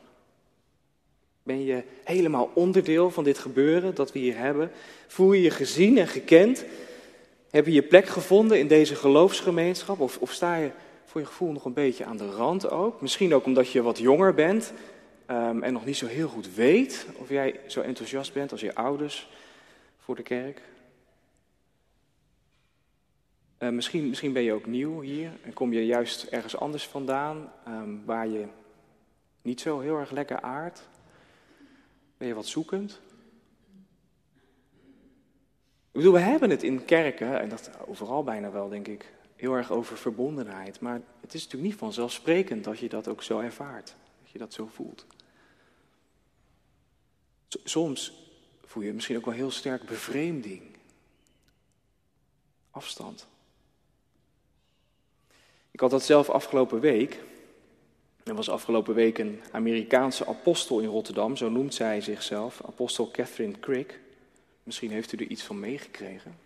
Ben 1.42 1.64
je 1.64 1.82
helemaal 2.04 2.50
onderdeel 2.54 3.10
van 3.10 3.24
dit 3.24 3.38
gebeuren 3.38 3.94
dat 3.94 4.12
we 4.12 4.18
hier 4.18 4.36
hebben? 4.36 4.70
Voel 5.06 5.32
je 5.32 5.42
je 5.42 5.50
gezien 5.50 5.98
en 5.98 6.08
gekend? 6.08 6.64
Heb 7.50 7.66
je 7.66 7.72
je 7.72 7.82
plek 7.82 8.06
gevonden 8.06 8.58
in 8.58 8.68
deze 8.68 8.94
geloofsgemeenschap? 8.94 10.00
Of, 10.00 10.18
of 10.18 10.32
sta 10.32 10.56
je 10.56 10.70
voor 11.04 11.20
je 11.20 11.26
gevoel 11.26 11.52
nog 11.52 11.64
een 11.64 11.72
beetje 11.72 12.04
aan 12.04 12.16
de 12.16 12.30
rand 12.30 12.70
ook? 12.70 13.00
Misschien 13.00 13.34
ook 13.34 13.44
omdat 13.44 13.72
je 13.72 13.82
wat 13.82 13.98
jonger 13.98 14.34
bent 14.34 14.72
um, 15.30 15.62
en 15.62 15.72
nog 15.72 15.84
niet 15.84 15.96
zo 15.96 16.06
heel 16.06 16.28
goed 16.28 16.54
weet 16.54 17.06
of 17.16 17.28
jij 17.28 17.60
zo 17.66 17.80
enthousiast 17.80 18.32
bent 18.32 18.52
als 18.52 18.60
je 18.60 18.74
ouders 18.74 19.28
voor 20.10 20.18
de 20.18 20.24
kerk. 20.24 20.62
Uh, 23.58 23.68
misschien, 23.68 24.08
misschien 24.08 24.32
ben 24.32 24.42
je 24.42 24.52
ook 24.52 24.66
nieuw 24.66 25.00
hier 25.00 25.38
en 25.42 25.52
kom 25.52 25.72
je 25.72 25.86
juist 25.86 26.22
ergens 26.22 26.56
anders 26.56 26.86
vandaan 26.86 27.52
um, 27.68 28.04
waar 28.04 28.28
je 28.28 28.46
niet 29.42 29.60
zo 29.60 29.80
heel 29.80 29.98
erg 29.98 30.10
lekker 30.10 30.40
aardt. 30.40 30.88
Ben 32.16 32.28
je 32.28 32.34
wat 32.34 32.46
zoekend? 32.46 33.00
Ik 35.86 35.92
bedoel, 35.92 36.12
we 36.12 36.18
hebben 36.18 36.50
het 36.50 36.62
in 36.62 36.84
kerken, 36.84 37.40
en 37.40 37.48
dat 37.48 37.70
overal 37.86 38.24
bijna 38.24 38.50
wel, 38.50 38.68
denk 38.68 38.88
ik, 38.88 39.12
heel 39.36 39.54
erg 39.54 39.70
over 39.70 39.96
verbondenheid. 39.96 40.80
Maar 40.80 41.00
het 41.20 41.34
is 41.34 41.42
natuurlijk 41.44 41.70
niet 41.70 41.80
vanzelfsprekend 41.80 42.64
dat 42.64 42.78
je 42.78 42.88
dat 42.88 43.08
ook 43.08 43.22
zo 43.22 43.38
ervaart, 43.38 43.94
dat 44.22 44.30
je 44.30 44.38
dat 44.38 44.52
zo 44.52 44.66
voelt. 44.66 45.06
Soms 47.48 48.19
voel 48.70 48.82
je 48.82 48.92
misschien 48.92 49.16
ook 49.16 49.24
wel 49.24 49.34
heel 49.34 49.50
sterk 49.50 49.82
bevreemding, 49.82 50.62
afstand. 52.70 53.26
Ik 55.70 55.80
had 55.80 55.90
dat 55.90 56.02
zelf 56.02 56.28
afgelopen 56.28 56.80
week. 56.80 57.20
Er 58.24 58.34
was 58.34 58.48
afgelopen 58.48 58.94
week 58.94 59.18
een 59.18 59.40
Amerikaanse 59.50 60.26
apostel 60.26 60.80
in 60.80 60.88
Rotterdam, 60.88 61.36
zo 61.36 61.48
noemt 61.48 61.74
zij 61.74 62.00
zichzelf, 62.00 62.60
apostel 62.66 63.10
Catherine 63.10 63.60
Crick. 63.60 64.00
Misschien 64.62 64.90
heeft 64.90 65.12
u 65.12 65.16
er 65.16 65.30
iets 65.30 65.42
van 65.42 65.60
meegekregen. 65.60 66.38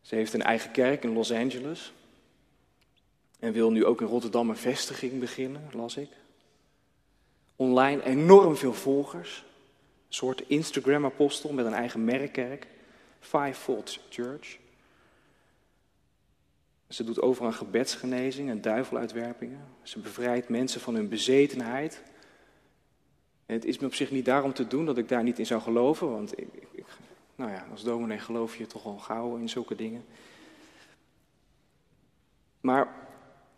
Ze 0.00 0.14
heeft 0.14 0.32
een 0.32 0.42
eigen 0.42 0.70
kerk 0.70 1.04
in 1.04 1.12
Los 1.12 1.32
Angeles 1.32 1.92
en 3.38 3.52
wil 3.52 3.70
nu 3.70 3.84
ook 3.84 4.00
in 4.00 4.06
Rotterdam 4.06 4.50
een 4.50 4.56
vestiging 4.56 5.20
beginnen, 5.20 5.70
las 5.72 5.96
ik. 5.96 6.10
Online 7.56 8.04
enorm 8.04 8.56
veel 8.56 8.74
volgers, 8.74 9.44
een 10.10 10.16
soort 10.16 10.42
Instagram-apostel 10.46 11.52
met 11.52 11.66
een 11.66 11.72
eigen 11.72 12.04
merkkerk, 12.04 12.66
Fivefold 13.20 14.00
Church. 14.08 14.58
Ze 16.88 17.04
doet 17.04 17.20
over 17.22 17.44
aan 17.44 17.52
gebedsgenezing 17.52 18.48
en 18.48 18.60
duiveluitwerpingen. 18.60 19.60
Ze 19.82 19.98
bevrijdt 19.98 20.48
mensen 20.48 20.80
van 20.80 20.94
hun 20.94 21.08
bezetenheid. 21.08 22.02
En 23.46 23.54
het 23.54 23.64
is 23.64 23.78
me 23.78 23.86
op 23.86 23.94
zich 23.94 24.10
niet 24.10 24.24
daarom 24.24 24.52
te 24.52 24.66
doen 24.66 24.86
dat 24.86 24.98
ik 24.98 25.08
daar 25.08 25.22
niet 25.22 25.38
in 25.38 25.46
zou 25.46 25.60
geloven, 25.60 26.10
want 26.10 26.38
ik, 26.38 26.48
ik, 26.70 26.84
nou 27.34 27.50
ja, 27.50 27.66
als 27.70 27.82
dominee 27.82 28.18
geloof 28.18 28.56
je 28.56 28.66
toch 28.66 28.84
al 28.84 28.98
gauw 28.98 29.36
in 29.36 29.48
zulke 29.48 29.74
dingen. 29.74 30.04
Maar 32.60 32.94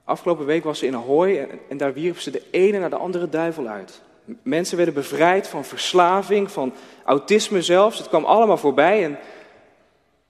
afgelopen 0.04 0.46
week 0.46 0.64
was 0.64 0.78
ze 0.78 0.86
in 0.86 0.94
Ahoy 0.94 1.38
en, 1.38 1.58
en 1.68 1.76
daar 1.76 1.92
wierp 1.92 2.18
ze 2.18 2.30
de 2.30 2.50
ene 2.50 2.78
naar 2.78 2.90
de 2.90 2.96
andere 2.96 3.28
duivel 3.28 3.66
uit. 3.66 4.02
Mensen 4.42 4.76
werden 4.76 4.94
bevrijd 4.94 5.48
van 5.48 5.64
verslaving, 5.64 6.50
van 6.50 6.72
autisme 7.04 7.62
zelfs. 7.62 7.98
Het 7.98 8.08
kwam 8.08 8.24
allemaal 8.24 8.56
voorbij. 8.56 9.04
Een 9.04 9.16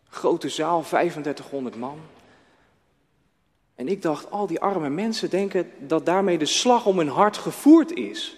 grote 0.09 0.49
zaal, 0.49 0.83
3500 0.83 1.77
man. 1.77 1.99
En 3.75 3.89
ik 3.89 4.03
dacht, 4.03 4.31
al 4.31 4.47
die 4.47 4.61
arme 4.61 4.89
mensen 4.89 5.31
denken 5.31 5.71
dat 5.79 6.07
daarmee 6.07 6.39
de 6.39 6.47
slag 6.47 6.87
om 6.87 6.99
hun 6.99 7.09
hart 7.09 7.37
gevoerd 7.37 7.93
is. 7.93 8.37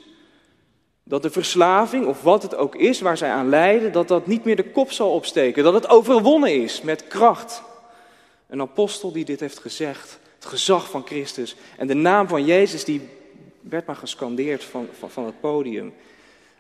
Dat 1.03 1.23
de 1.23 1.31
verslaving, 1.31 2.07
of 2.07 2.23
wat 2.23 2.43
het 2.43 2.57
ook 2.57 2.75
is 2.75 3.01
waar 3.01 3.17
zij 3.17 3.31
aan 3.31 3.49
lijden, 3.49 3.93
dat 3.93 4.09
dat 4.09 4.27
niet 4.27 4.45
meer 4.45 4.57
de 4.57 4.71
kop 4.71 4.93
zal 4.93 5.11
opsteken. 5.11 5.65
Dat 5.65 5.75
het 5.75 5.89
overwonnen 5.89 6.63
is 6.63 6.83
met 6.83 7.07
kracht. 7.07 7.63
Een 8.49 8.61
apostel 8.61 9.13
die 9.13 9.25
dit 9.25 9.41
heeft 9.41 9.59
gezegd, 9.59 10.19
het 10.35 10.45
gezag 10.45 10.91
van 10.91 11.07
Christus 11.07 11.57
en 11.77 11.87
de 11.87 11.95
naam 11.95 12.29
van 12.29 12.45
Jezus, 12.45 12.85
die 12.85 13.09
werd 13.69 13.87
maar 13.87 13.97
gescandeerd 13.97 14.65
van, 14.65 14.89
van, 14.99 15.11
van 15.11 15.25
het 15.25 15.41
podium. 15.41 15.95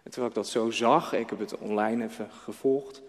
En 0.02 0.11
terwijl 0.11 0.28
ik 0.28 0.34
dat 0.34 0.49
zo 0.49 0.70
zag, 0.70 1.12
ik 1.12 1.30
heb 1.30 1.38
het 1.38 1.58
online 1.58 2.04
even 2.04 2.28
gevolgd, 2.44 3.02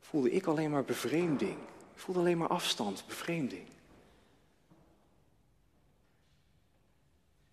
voelde 0.00 0.30
ik 0.30 0.46
alleen 0.46 0.70
maar 0.70 0.84
bevreemding. 0.84 1.56
Ik 1.94 2.02
voelde 2.02 2.20
alleen 2.20 2.38
maar 2.38 2.48
afstand, 2.48 3.04
bevreemding. 3.06 3.66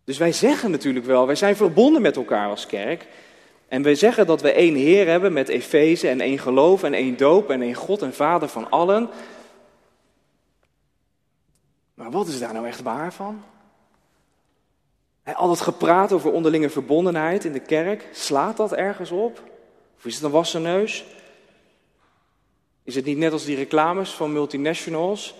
Dus 0.04 0.18
wij 0.18 0.32
zeggen 0.32 0.72
natuurlijk 0.72 1.06
wel, 1.06 1.26
wij 1.26 1.36
zijn 1.36 1.56
verbonden 1.56 2.02
met 2.02 2.16
elkaar 2.16 2.50
als 2.50 2.66
kerk. 2.66 3.08
En 3.68 3.82
wij 3.82 3.96
zeggen 3.96 4.28
dat 4.28 4.42
we 4.42 4.52
één 4.52 4.76
Heer 4.76 5.08
hebben 5.08 5.34
met 5.34 5.50
Efeze 5.50 6.10
en 6.10 6.22
één 6.22 6.40
geloof 6.40 6.84
en 6.84 6.94
één 6.94 7.18
doop 7.18 7.50
en 7.50 7.62
één 7.62 7.74
God 7.74 8.02
en 8.02 8.14
Vader 8.14 8.48
van 8.48 8.70
allen. 8.70 9.10
Maar 11.94 12.12
wat 12.12 12.28
is 12.28 12.40
daar 12.40 12.54
nou 12.54 12.68
echt 12.68 12.82
waar 12.82 13.14
van? 13.14 13.44
Al 15.24 15.48
dat 15.48 15.62
gepraat 15.62 16.12
over 16.12 16.32
onderlinge 16.32 16.70
verbondenheid 16.70 17.46
in 17.46 17.52
de 17.54 17.60
kerk, 17.60 18.08
slaat 18.12 18.58
dat 18.58 18.74
ergens 18.74 19.12
op? 19.12 19.44
Of 19.98 20.06
is 20.06 20.16
het 20.16 20.24
een 20.24 20.32
wassen 20.32 20.62
neus? 20.62 21.06
Is 22.84 22.96
het 22.96 23.06
niet 23.06 23.18
net 23.18 23.32
als 23.32 23.46
die 23.46 23.56
reclames 23.56 24.12
van 24.12 24.34
multinationals? 24.34 25.36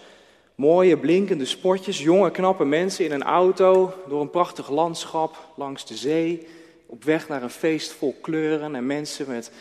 Mooie 0.56 0.98
blinkende 0.98 1.46
spotjes, 1.46 2.00
jonge 2.00 2.32
knappe 2.32 2.66
mensen 2.66 3.06
in 3.06 3.12
een 3.12 3.24
auto 3.24 3.94
door 4.08 4.22
een 4.22 4.30
prachtig 4.30 4.70
landschap 4.70 5.48
langs 5.56 5.86
de 5.86 5.96
zee, 5.96 6.48
op 6.86 7.04
weg 7.04 7.28
naar 7.28 7.44
een 7.44 7.50
feest 7.50 7.92
vol 7.92 8.16
kleuren 8.22 8.76
en 8.76 8.86
mensen 8.86 9.28
met 9.28 9.52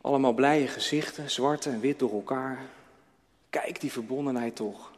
allemaal 0.00 0.32
blije 0.32 0.66
gezichten, 0.66 1.30
zwart 1.30 1.66
en 1.66 1.80
wit 1.80 1.98
door 1.98 2.12
elkaar. 2.12 2.58
Kijk 3.50 3.80
die 3.80 3.92
verbondenheid 3.92 4.56
toch. 4.56 4.90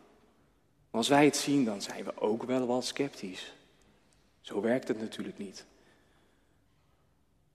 als 0.91 1.09
wij 1.09 1.25
het 1.25 1.37
zien, 1.37 1.65
dan 1.65 1.83
zijn 1.83 2.05
we 2.05 2.13
ook 2.21 2.43
wel 2.43 2.67
wat 2.67 2.85
sceptisch. 2.85 3.55
Zo 4.45 4.61
werkt 4.61 4.89
het 4.89 5.01
natuurlijk 5.01 5.39
niet. 5.39 5.65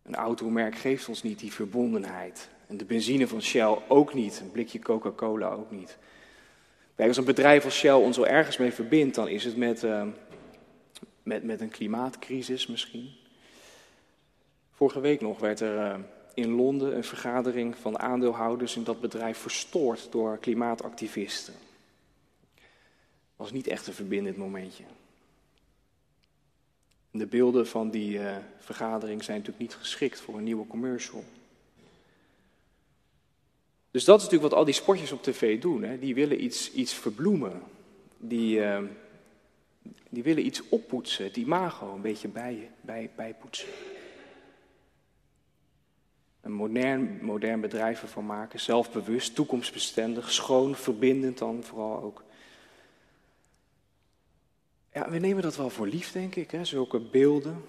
Een 0.02 0.16
automerk 0.16 0.76
geeft 0.76 1.10
ons 1.10 1.24
niet 1.24 1.40
die 1.40 1.54
verbondenheid. 1.54 2.50
En 2.68 2.78
de 2.78 2.86
benzine 2.86 3.28
van 3.28 3.42
Shell 3.42 3.78
ook 3.88 4.14
niet. 4.14 4.40
Een 4.40 4.52
blikje 4.52 4.80
Coca-Cola 4.80 5.50
ook 5.50 5.72
niet. 5.72 5.98
Kijk, 6.96 7.08
als 7.08 7.18
een 7.18 7.26
bedrijf 7.26 7.66
als 7.66 7.78
Shell 7.78 7.94
ons 7.94 8.18
al 8.18 8.28
ergens 8.28 8.58
mee 8.58 8.72
verbindt, 8.72 9.16
dan 9.16 9.28
is 9.28 9.44
het 9.44 9.58
met, 9.58 9.84
uh, 9.84 10.08
met, 11.24 11.44
met 11.44 11.62
een 11.62 11.70
klimaatcrisis 11.70 12.68
misschien. 12.68 13.12
Vorige 14.72 15.00
week 15.00 15.22
nog 15.22 15.40
werd 15.40 15.60
er 15.60 15.76
uh, 15.76 15.96
in 16.34 16.50
Londen 16.50 16.96
een 16.96 17.04
vergadering 17.04 17.78
van 17.78 18.00
aandeelhouders 18.00 18.76
in 18.76 18.84
dat 18.84 19.02
bedrijf 19.02 19.38
verstoord 19.38 20.12
door 20.12 20.38
klimaatactivisten. 20.38 21.54
Was 23.36 23.52
niet 23.52 23.68
echt 23.68 23.88
een 23.88 23.94
verbindend 23.94 24.38
momentje. 24.38 24.84
De 27.12 27.26
beelden 27.26 27.68
van 27.68 27.90
die 27.90 28.18
uh, 28.18 28.36
vergadering 28.58 29.24
zijn 29.24 29.38
natuurlijk 29.38 29.64
niet 29.64 29.76
geschikt 29.76 30.20
voor 30.20 30.38
een 30.38 30.44
nieuwe 30.44 30.68
commercial. 30.68 31.24
Dus 33.92 34.04
dat 34.04 34.18
is 34.18 34.24
natuurlijk 34.24 34.52
wat 34.52 34.60
al 34.60 34.66
die 34.66 34.74
sportjes 34.74 35.12
op 35.12 35.24
tv 35.24 35.62
doen. 35.62 35.84
Hè. 35.84 36.00
Die 36.00 36.16
willen 36.16 36.44
iets, 36.44 36.72
iets 36.72 36.94
verbloemen. 36.94 37.62
Die, 38.18 38.60
uh, 38.60 38.80
die 40.10 40.24
willen 40.24 40.46
iets 40.46 40.70
oppoetsen, 40.70 41.26
het 41.26 41.38
imago 41.38 41.94
een 41.94 42.02
beetje 42.02 42.28
bij, 42.28 42.72
bij, 42.82 43.10
bijpoetsen. 43.16 43.68
Een 46.42 46.52
modern, 46.52 47.20
modern 47.22 47.62
bedrijf 47.62 48.02
ervan 48.02 48.26
maken, 48.26 48.60
zelfbewust, 48.60 49.36
toekomstbestendig, 49.36 50.32
schoon, 50.32 50.76
verbindend 50.76 51.38
dan 51.38 51.64
vooral 51.64 52.02
ook. 52.02 52.24
Ja, 55.00 55.10
we 55.10 55.18
nemen 55.18 55.44
dat 55.44 55.56
wel 55.56 55.70
voor 55.70 55.88
lief, 55.88 56.12
denk 56.12 56.36
ik, 56.36 56.52
hè, 56.52 56.66
zulke 56.66 57.00
beelden. 57.00 57.66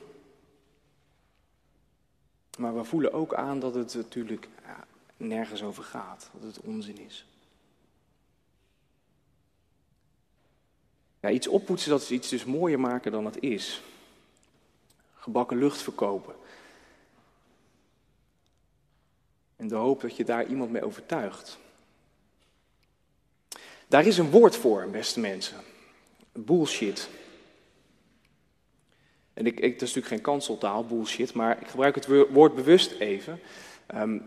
Maar 2.58 2.76
we 2.76 2.84
voelen 2.84 3.12
ook 3.12 3.34
aan 3.34 3.60
dat 3.60 3.74
het 3.74 3.94
natuurlijk 3.94 4.48
ja, 4.62 4.86
nergens 5.16 5.62
over 5.62 5.82
gaat, 5.84 6.30
dat 6.32 6.54
het 6.54 6.64
onzin 6.64 6.98
is. 6.98 7.26
Ja, 11.20 11.30
iets 11.30 11.46
oppoetsen, 11.48 11.90
dat 11.90 12.02
is 12.02 12.10
iets 12.10 12.28
dus 12.28 12.44
mooier 12.44 12.80
maken 12.80 13.12
dan 13.12 13.24
het 13.24 13.40
is. 13.42 13.82
gebakken 15.14 15.58
lucht 15.58 15.82
verkopen. 15.82 16.34
En 19.56 19.68
de 19.68 19.74
hoop 19.74 20.00
dat 20.00 20.16
je 20.16 20.24
daar 20.24 20.46
iemand 20.46 20.70
mee 20.70 20.84
overtuigt. 20.84 21.58
Daar 23.88 24.06
is 24.06 24.18
een 24.18 24.30
woord 24.30 24.56
voor, 24.56 24.88
beste 24.88 25.20
mensen. 25.20 25.60
Bullshit. 26.32 27.18
En 29.40 29.46
ik, 29.46 29.60
ik, 29.60 29.72
dat 29.72 29.88
is 29.88 29.94
natuurlijk 29.94 30.06
geen 30.06 30.34
kanseltaal, 30.34 30.84
bullshit, 30.84 31.34
maar 31.34 31.60
ik 31.60 31.66
gebruik 31.66 31.94
het 31.94 32.06
woord 32.30 32.54
bewust 32.54 32.94
even. 32.98 33.40
Ehm, 33.86 34.18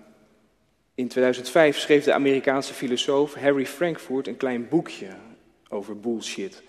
in 0.96 1.08
2005 1.08 1.78
schreef 1.78 2.04
de 2.04 2.14
Amerikaanse 2.14 2.74
filosoof 2.74 3.34
Harry 3.34 3.66
Frankfurt 3.66 4.28
een 4.28 4.38
klein 4.38 4.68
boekje 4.68 5.08
over 5.70 6.00
bullshit. 6.00 6.64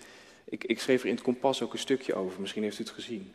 Ik, 0.45 0.63
ik 0.63 0.79
schreef 0.79 1.01
er 1.01 1.07
in 1.07 1.13
het 1.13 1.23
kompas 1.23 1.61
ook 1.61 1.73
een 1.73 1.79
stukje 1.79 2.13
over, 2.13 2.41
misschien 2.41 2.63
heeft 2.63 2.79
u 2.79 2.83
het 2.83 2.93
gezien. 2.93 3.33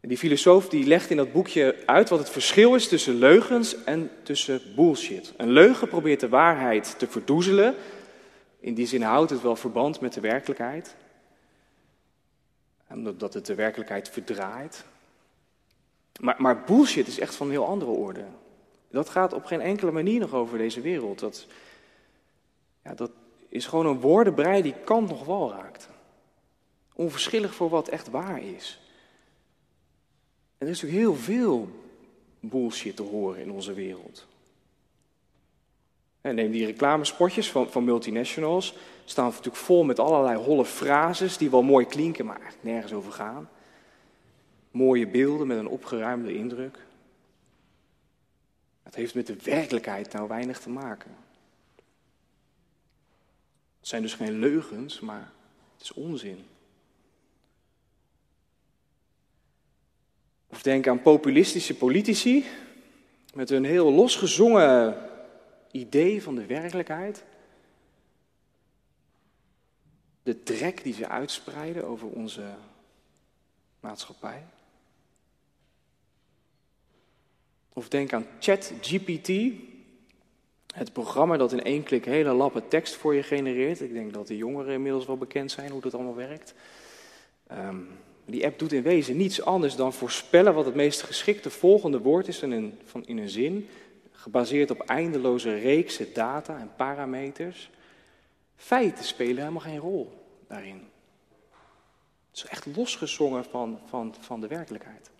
En 0.00 0.08
die 0.08 0.18
filosoof 0.18 0.68
die 0.68 0.86
legt 0.86 1.10
in 1.10 1.16
dat 1.16 1.32
boekje 1.32 1.76
uit 1.86 2.08
wat 2.08 2.18
het 2.18 2.30
verschil 2.30 2.74
is 2.74 2.88
tussen 2.88 3.14
leugens 3.14 3.84
en 3.84 4.10
tussen 4.22 4.60
bullshit. 4.74 5.32
Een 5.36 5.50
leugen 5.50 5.88
probeert 5.88 6.20
de 6.20 6.28
waarheid 6.28 6.98
te 6.98 7.06
verdoezelen. 7.06 7.74
In 8.60 8.74
die 8.74 8.86
zin 8.86 9.02
houdt 9.02 9.30
het 9.30 9.42
wel 9.42 9.56
verband 9.56 10.00
met 10.00 10.12
de 10.12 10.20
werkelijkheid. 10.20 10.96
Omdat 12.90 13.34
het 13.34 13.46
de 13.46 13.54
werkelijkheid 13.54 14.08
verdraait. 14.08 14.84
Maar, 16.20 16.34
maar 16.38 16.64
bullshit 16.64 17.06
is 17.06 17.18
echt 17.18 17.34
van 17.34 17.46
een 17.46 17.52
heel 17.52 17.66
andere 17.66 17.90
orde. 17.90 18.24
Dat 18.90 19.08
gaat 19.08 19.32
op 19.32 19.44
geen 19.44 19.60
enkele 19.60 19.90
manier 19.90 20.20
nog 20.20 20.34
over 20.34 20.58
deze 20.58 20.80
wereld. 20.80 21.18
Dat, 21.18 21.46
ja, 22.82 22.94
dat 22.94 23.10
is 23.48 23.66
gewoon 23.66 23.86
een 23.86 24.00
woordenbrei 24.00 24.62
die 24.62 24.74
kant 24.84 25.08
nog 25.08 25.24
wel 25.24 25.50
raakt. 25.50 25.88
Onverschillig 26.94 27.54
voor 27.54 27.68
wat 27.68 27.88
echt 27.88 28.10
waar 28.10 28.42
is. 28.42 28.80
En 30.58 30.66
er 30.66 30.72
is 30.72 30.82
natuurlijk 30.82 31.06
heel 31.06 31.16
veel 31.16 31.68
bullshit 32.40 32.96
te 32.96 33.02
horen 33.02 33.40
in 33.40 33.50
onze 33.50 33.72
wereld. 33.72 34.26
Neem 36.34 36.50
die 36.50 36.66
reclamespotjes 36.66 37.50
van, 37.50 37.70
van 37.70 37.84
multinationals. 37.84 38.74
Staan 39.04 39.24
natuurlijk 39.24 39.56
vol 39.56 39.84
met 39.84 39.98
allerlei 39.98 40.36
holle 40.36 40.64
frases 40.64 41.36
die 41.36 41.50
wel 41.50 41.62
mooi 41.62 41.86
klinken, 41.86 42.26
maar 42.26 42.36
eigenlijk 42.40 42.64
nergens 42.64 42.92
over 42.92 43.12
gaan. 43.12 43.48
Mooie 44.70 45.06
beelden 45.06 45.46
met 45.46 45.58
een 45.58 45.68
opgeruimde 45.68 46.34
indruk. 46.34 46.78
Het 48.82 48.94
heeft 48.94 49.14
met 49.14 49.26
de 49.26 49.36
werkelijkheid 49.42 50.12
nou 50.12 50.28
weinig 50.28 50.60
te 50.60 50.70
maken. 50.70 51.16
Het 53.78 53.88
zijn 53.88 54.02
dus 54.02 54.14
geen 54.14 54.38
leugens, 54.38 55.00
maar 55.00 55.32
het 55.72 55.82
is 55.82 55.92
onzin. 55.92 56.44
Of 60.46 60.62
denk 60.62 60.88
aan 60.88 61.02
populistische 61.02 61.76
politici 61.76 62.44
met 63.34 63.50
een 63.50 63.64
heel 63.64 63.92
losgezongen 63.92 64.96
idee 65.80 66.22
van 66.22 66.34
de 66.34 66.46
werkelijkheid. 66.46 67.24
De 70.22 70.42
trek 70.42 70.82
die 70.82 70.94
ze 70.94 71.08
uitspreiden 71.08 71.86
over 71.86 72.08
onze 72.08 72.54
maatschappij. 73.80 74.44
Of 77.72 77.88
denk 77.88 78.12
aan 78.12 78.26
ChatGPT, 78.40 79.28
het 80.74 80.92
programma 80.92 81.36
dat 81.36 81.52
in 81.52 81.62
één 81.62 81.82
klik 81.82 82.04
hele 82.04 82.32
lappen 82.32 82.68
tekst 82.68 82.94
voor 82.94 83.14
je 83.14 83.22
genereert. 83.22 83.80
Ik 83.80 83.92
denk 83.92 84.12
dat 84.12 84.26
de 84.26 84.36
jongeren 84.36 84.72
inmiddels 84.72 85.06
wel 85.06 85.16
bekend 85.16 85.50
zijn 85.50 85.70
hoe 85.70 85.80
dat 85.80 85.94
allemaal 85.94 86.14
werkt. 86.14 86.54
Um, 87.52 87.88
die 88.24 88.44
app 88.44 88.58
doet 88.58 88.72
in 88.72 88.82
wezen 88.82 89.16
niets 89.16 89.42
anders 89.42 89.76
dan 89.76 89.92
voorspellen 89.92 90.54
wat 90.54 90.64
het 90.64 90.74
meest 90.74 91.02
geschikte 91.02 91.50
volgende 91.50 91.98
woord 91.98 92.28
is 92.28 92.42
in 92.42 92.50
een, 92.50 92.78
van, 92.84 93.06
in 93.06 93.18
een 93.18 93.28
zin, 93.28 93.68
gebaseerd 94.26 94.70
op 94.70 94.80
eindeloze 94.80 95.54
reeksen 95.54 96.12
data 96.14 96.58
en 96.58 96.70
parameters. 96.76 97.70
Feiten 98.56 99.04
spelen 99.04 99.36
helemaal 99.36 99.60
geen 99.60 99.78
rol 99.78 100.12
daarin. 100.48 100.88
Het 102.30 102.36
is 102.36 102.44
echt 102.44 102.66
losgezongen 102.76 103.44
van, 103.44 103.78
van, 103.88 104.14
van 104.20 104.40
de 104.40 104.46
werkelijkheid. 104.46 105.10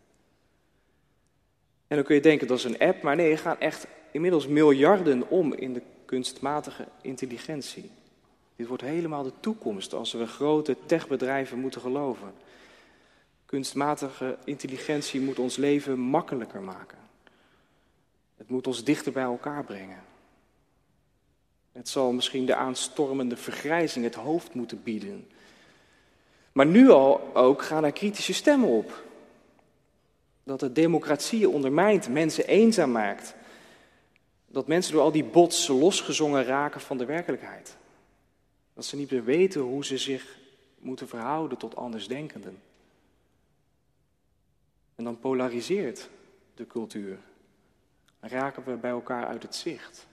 En 1.87 1.96
dan 1.96 2.04
kun 2.04 2.14
je 2.14 2.20
denken 2.20 2.46
dat 2.46 2.59
is 2.59 2.64
een 2.64 2.78
app, 2.78 3.02
maar 3.02 3.16
nee, 3.16 3.31
er 3.31 3.38
gaan 3.38 3.61
echt 3.61 3.87
inmiddels 4.11 4.46
miljarden 4.46 5.28
om 5.31 5.54
in 5.54 5.72
de 5.72 5.83
kunstmatige 6.04 6.88
intelligentie. 7.00 7.90
Dit 8.57 8.66
wordt 8.66 8.83
helemaal 8.83 9.22
de 9.22 9.40
toekomst 9.40 9.92
als 9.94 10.12
we 10.12 10.26
grote 10.26 10.76
techbedrijven 10.87 11.59
moeten 11.59 11.81
geloven. 11.81 12.33
Kunstmatige 13.44 14.38
intelligentie 14.44 15.20
moet 15.20 15.38
ons 15.38 15.57
leven 15.57 15.98
makkelijker 15.98 16.61
maken. 16.61 17.06
Het 18.37 18.49
moet 18.49 18.66
ons 18.66 18.85
dichter 18.85 19.12
bij 19.12 19.22
elkaar 19.22 19.64
brengen. 19.64 20.05
Het 21.72 21.88
zal 21.88 22.12
misschien 22.12 22.46
de 22.46 22.55
aanstormende 22.55 23.37
vergrijzing 23.37 24.05
het 24.05 24.14
hoofd 24.14 24.55
moeten 24.55 24.83
bieden. 24.83 25.29
Maar 26.53 26.66
nu 26.66 26.90
al 26.90 27.35
ook 27.35 27.62
gaan 27.62 27.85
er 27.85 27.92
kritische 27.92 28.35
stemmen 28.35 28.68
op. 28.68 29.05
Dat 30.42 30.61
het 30.61 30.75
democratie 30.75 31.49
ondermijnt, 31.49 32.09
mensen 32.09 32.46
eenzaam 32.46 32.90
maakt. 32.90 33.35
Dat 34.46 34.66
mensen 34.66 34.92
door 34.92 35.03
al 35.03 35.12
die 35.12 35.25
bots 35.25 35.68
losgezongen 35.68 36.44
raken 36.44 36.81
van 36.81 36.99
de 36.99 37.05
werkelijkheid. 37.05 37.77
Dat 38.75 38.85
ze 38.85 38.96
niet 38.96 39.11
meer 39.11 39.25
weten 39.25 39.61
hoe 39.61 39.85
ze 39.85 39.99
zich 39.99 40.38
moeten 40.79 41.09
verhouden 41.09 41.59
tot 41.59 41.77
andersdenkenden. 41.77 42.59
En 44.94 45.05
dan 45.05 45.18
polariseert 45.18 46.09
de 46.55 46.66
cultuur. 46.66 47.18
Raken 48.28 48.64
we 48.64 48.76
bij 48.76 48.90
elkaar 48.90 49.26
uit 49.26 49.42
het 49.42 49.54
zicht. 49.54 50.06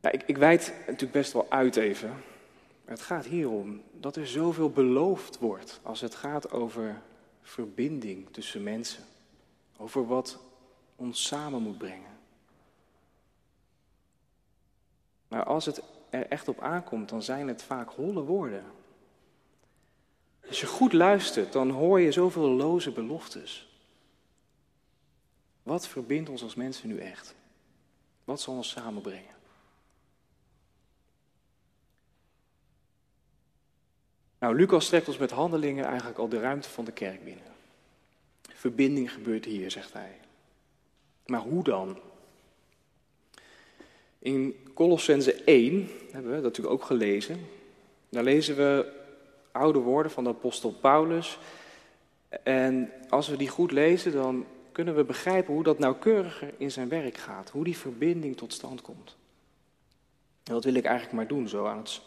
Nou, 0.00 0.14
ik, 0.14 0.22
ik 0.22 0.36
wijd 0.36 0.74
natuurlijk 0.78 1.12
best 1.12 1.32
wel 1.32 1.50
uit 1.50 1.76
even. 1.76 2.14
het 2.84 3.00
gaat 3.00 3.24
hierom 3.24 3.82
dat 3.92 4.16
er 4.16 4.26
zoveel 4.26 4.70
beloofd 4.70 5.38
wordt 5.38 5.80
als 5.82 6.00
het 6.00 6.14
gaat 6.14 6.50
over 6.52 7.02
verbinding 7.42 8.28
tussen 8.30 8.62
mensen. 8.62 9.04
Over 9.76 10.06
wat 10.06 10.38
ons 10.96 11.26
samen 11.26 11.62
moet 11.62 11.78
brengen. 11.78 12.18
Maar 15.28 15.44
als 15.44 15.66
het 15.66 15.82
er 16.10 16.26
echt 16.26 16.48
op 16.48 16.60
aankomt, 16.60 17.08
dan 17.08 17.22
zijn 17.22 17.48
het 17.48 17.62
vaak 17.62 17.90
holle 17.90 18.22
woorden. 18.22 18.64
Als 20.50 20.60
je 20.60 20.66
goed 20.66 20.92
luistert, 20.92 21.52
dan 21.52 21.70
hoor 21.70 22.00
je 22.00 22.12
zoveel 22.12 22.48
loze 22.48 22.90
beloftes. 22.90 23.68
Wat 25.62 25.88
verbindt 25.88 26.28
ons 26.28 26.42
als 26.42 26.54
mensen 26.54 26.88
nu 26.88 26.98
echt? 26.98 27.34
Wat 28.24 28.40
zal 28.40 28.54
ons 28.54 28.68
samenbrengen? 28.68 29.34
Nou, 34.38 34.56
Lucas 34.56 34.88
trekt 34.88 35.08
ons 35.08 35.16
met 35.16 35.30
handelingen 35.30 35.84
eigenlijk 35.84 36.18
al 36.18 36.28
de 36.28 36.40
ruimte 36.40 36.68
van 36.68 36.84
de 36.84 36.92
kerk 36.92 37.24
binnen. 37.24 37.52
Verbinding 38.42 39.12
gebeurt 39.12 39.44
hier, 39.44 39.70
zegt 39.70 39.92
hij. 39.92 40.20
Maar 41.26 41.40
hoe 41.40 41.62
dan? 41.62 42.00
In 44.18 44.70
Colossense 44.74 45.34
1 45.34 45.88
hebben 46.10 46.30
we 46.30 46.36
dat 46.36 46.42
natuurlijk 46.42 46.74
ook 46.74 46.84
gelezen. 46.84 47.46
Daar 48.08 48.24
lezen 48.24 48.56
we 48.56 48.98
oude 49.52 49.78
woorden 49.78 50.12
van 50.12 50.24
de 50.24 50.30
apostel 50.30 50.72
Paulus. 50.72 51.38
En 52.42 52.92
als 53.08 53.28
we 53.28 53.36
die 53.36 53.48
goed 53.48 53.72
lezen, 53.72 54.12
dan 54.12 54.46
kunnen 54.72 54.96
we 54.96 55.04
begrijpen 55.04 55.54
hoe 55.54 55.62
dat 55.62 55.78
nauwkeuriger 55.78 56.54
in 56.56 56.70
zijn 56.70 56.88
werk 56.88 57.16
gaat. 57.16 57.50
Hoe 57.50 57.64
die 57.64 57.76
verbinding 57.76 58.36
tot 58.36 58.52
stand 58.52 58.82
komt. 58.82 59.16
En 60.44 60.52
dat 60.54 60.64
wil 60.64 60.74
ik 60.74 60.84
eigenlijk 60.84 61.16
maar 61.16 61.26
doen, 61.26 61.48
zo 61.48 61.66
aan 61.66 61.78
het 61.78 62.00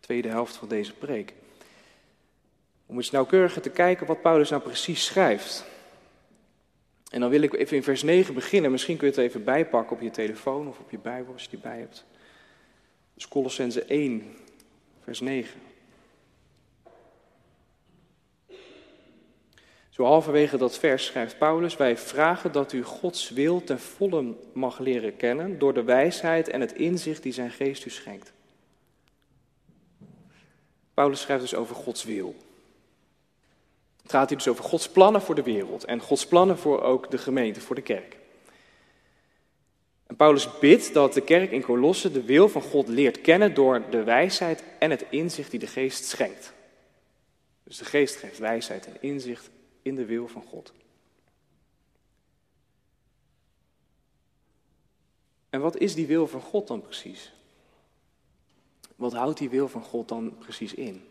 tweede 0.00 0.28
helft 0.28 0.56
van 0.56 0.68
deze 0.68 0.92
preek. 0.94 1.34
Om 2.86 2.96
eens 2.96 3.10
nauwkeuriger 3.10 3.62
te 3.62 3.70
kijken 3.70 4.06
wat 4.06 4.22
Paulus 4.22 4.50
nou 4.50 4.62
precies 4.62 5.04
schrijft. 5.04 5.64
En 7.10 7.20
dan 7.20 7.30
wil 7.30 7.42
ik 7.42 7.54
even 7.54 7.76
in 7.76 7.82
vers 7.82 8.02
9 8.02 8.34
beginnen. 8.34 8.70
Misschien 8.70 8.96
kun 8.96 9.06
je 9.06 9.12
het 9.12 9.22
even 9.22 9.44
bijpakken 9.44 9.96
op 9.96 10.02
je 10.02 10.10
telefoon 10.10 10.68
of 10.68 10.78
op 10.78 10.90
je 10.90 10.98
Bijbel 10.98 11.32
als 11.32 11.42
je 11.42 11.50
die 11.50 11.58
bij 11.58 11.78
hebt. 11.78 12.04
Dus 13.14 13.28
Colossense 13.28 13.84
1, 13.84 14.34
vers 15.02 15.20
9. 15.20 15.60
Zo 19.92 20.04
halverwege 20.04 20.56
dat 20.56 20.78
vers 20.78 21.06
schrijft 21.06 21.38
Paulus: 21.38 21.76
Wij 21.76 21.96
vragen 21.96 22.52
dat 22.52 22.72
u 22.72 22.82
Gods 22.82 23.30
wil 23.30 23.64
ten 23.64 23.80
volle 23.80 24.34
mag 24.52 24.78
leren 24.78 25.16
kennen 25.16 25.58
door 25.58 25.74
de 25.74 25.82
wijsheid 25.82 26.48
en 26.48 26.60
het 26.60 26.72
inzicht 26.72 27.22
die 27.22 27.32
zijn 27.32 27.50
geest 27.50 27.84
u 27.84 27.90
schenkt. 27.90 28.32
Paulus 30.94 31.20
schrijft 31.20 31.42
dus 31.42 31.54
over 31.54 31.74
Gods 31.74 32.04
wil. 32.04 32.34
Het 34.02 34.10
gaat 34.10 34.28
hier 34.28 34.38
dus 34.38 34.48
over 34.48 34.64
Gods 34.64 34.88
plannen 34.88 35.22
voor 35.22 35.34
de 35.34 35.42
wereld 35.42 35.84
en 35.84 36.00
Gods 36.00 36.26
plannen 36.26 36.58
voor 36.58 36.82
ook 36.82 37.10
de 37.10 37.18
gemeente, 37.18 37.60
voor 37.60 37.74
de 37.74 37.82
kerk. 37.82 38.16
En 40.06 40.16
Paulus 40.16 40.58
bidt 40.58 40.94
dat 40.94 41.14
de 41.14 41.20
kerk 41.20 41.50
in 41.50 41.62
Colosse 41.62 42.12
de 42.12 42.22
wil 42.22 42.48
van 42.48 42.62
God 42.62 42.88
leert 42.88 43.20
kennen 43.20 43.54
door 43.54 43.82
de 43.90 44.02
wijsheid 44.02 44.64
en 44.78 44.90
het 44.90 45.04
inzicht 45.10 45.50
die 45.50 45.60
de 45.60 45.66
geest 45.66 46.04
schenkt. 46.04 46.52
Dus 47.64 47.76
de 47.78 47.84
geest 47.84 48.16
geeft 48.16 48.38
wijsheid 48.38 48.86
en 48.86 48.96
inzicht 49.00 49.50
in 49.82 49.94
de 49.94 50.04
wil 50.04 50.28
van 50.28 50.42
God. 50.42 50.72
En 55.50 55.60
wat 55.60 55.76
is 55.76 55.94
die 55.94 56.06
wil 56.06 56.26
van 56.26 56.40
God 56.40 56.66
dan 56.66 56.82
precies? 56.82 57.32
Wat 58.96 59.12
houdt 59.12 59.38
die 59.38 59.50
wil 59.50 59.68
van 59.68 59.82
God 59.82 60.08
dan 60.08 60.38
precies 60.38 60.74
in? 60.74 61.04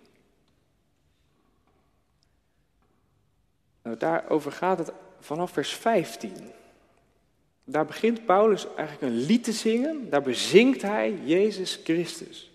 Nou, 3.81 3.97
daarover 3.97 4.51
gaat 4.51 4.77
het 4.77 4.91
vanaf 5.19 5.51
vers 5.51 5.73
15. 5.73 6.33
Daar 7.63 7.85
begint 7.85 8.25
Paulus 8.25 8.65
eigenlijk 8.75 9.01
een 9.01 9.19
lied 9.19 9.43
te 9.43 9.51
zingen. 9.51 10.09
Daar 10.09 10.21
bezingt 10.21 10.81
hij 10.81 11.19
Jezus 11.23 11.79
Christus. 11.83 12.51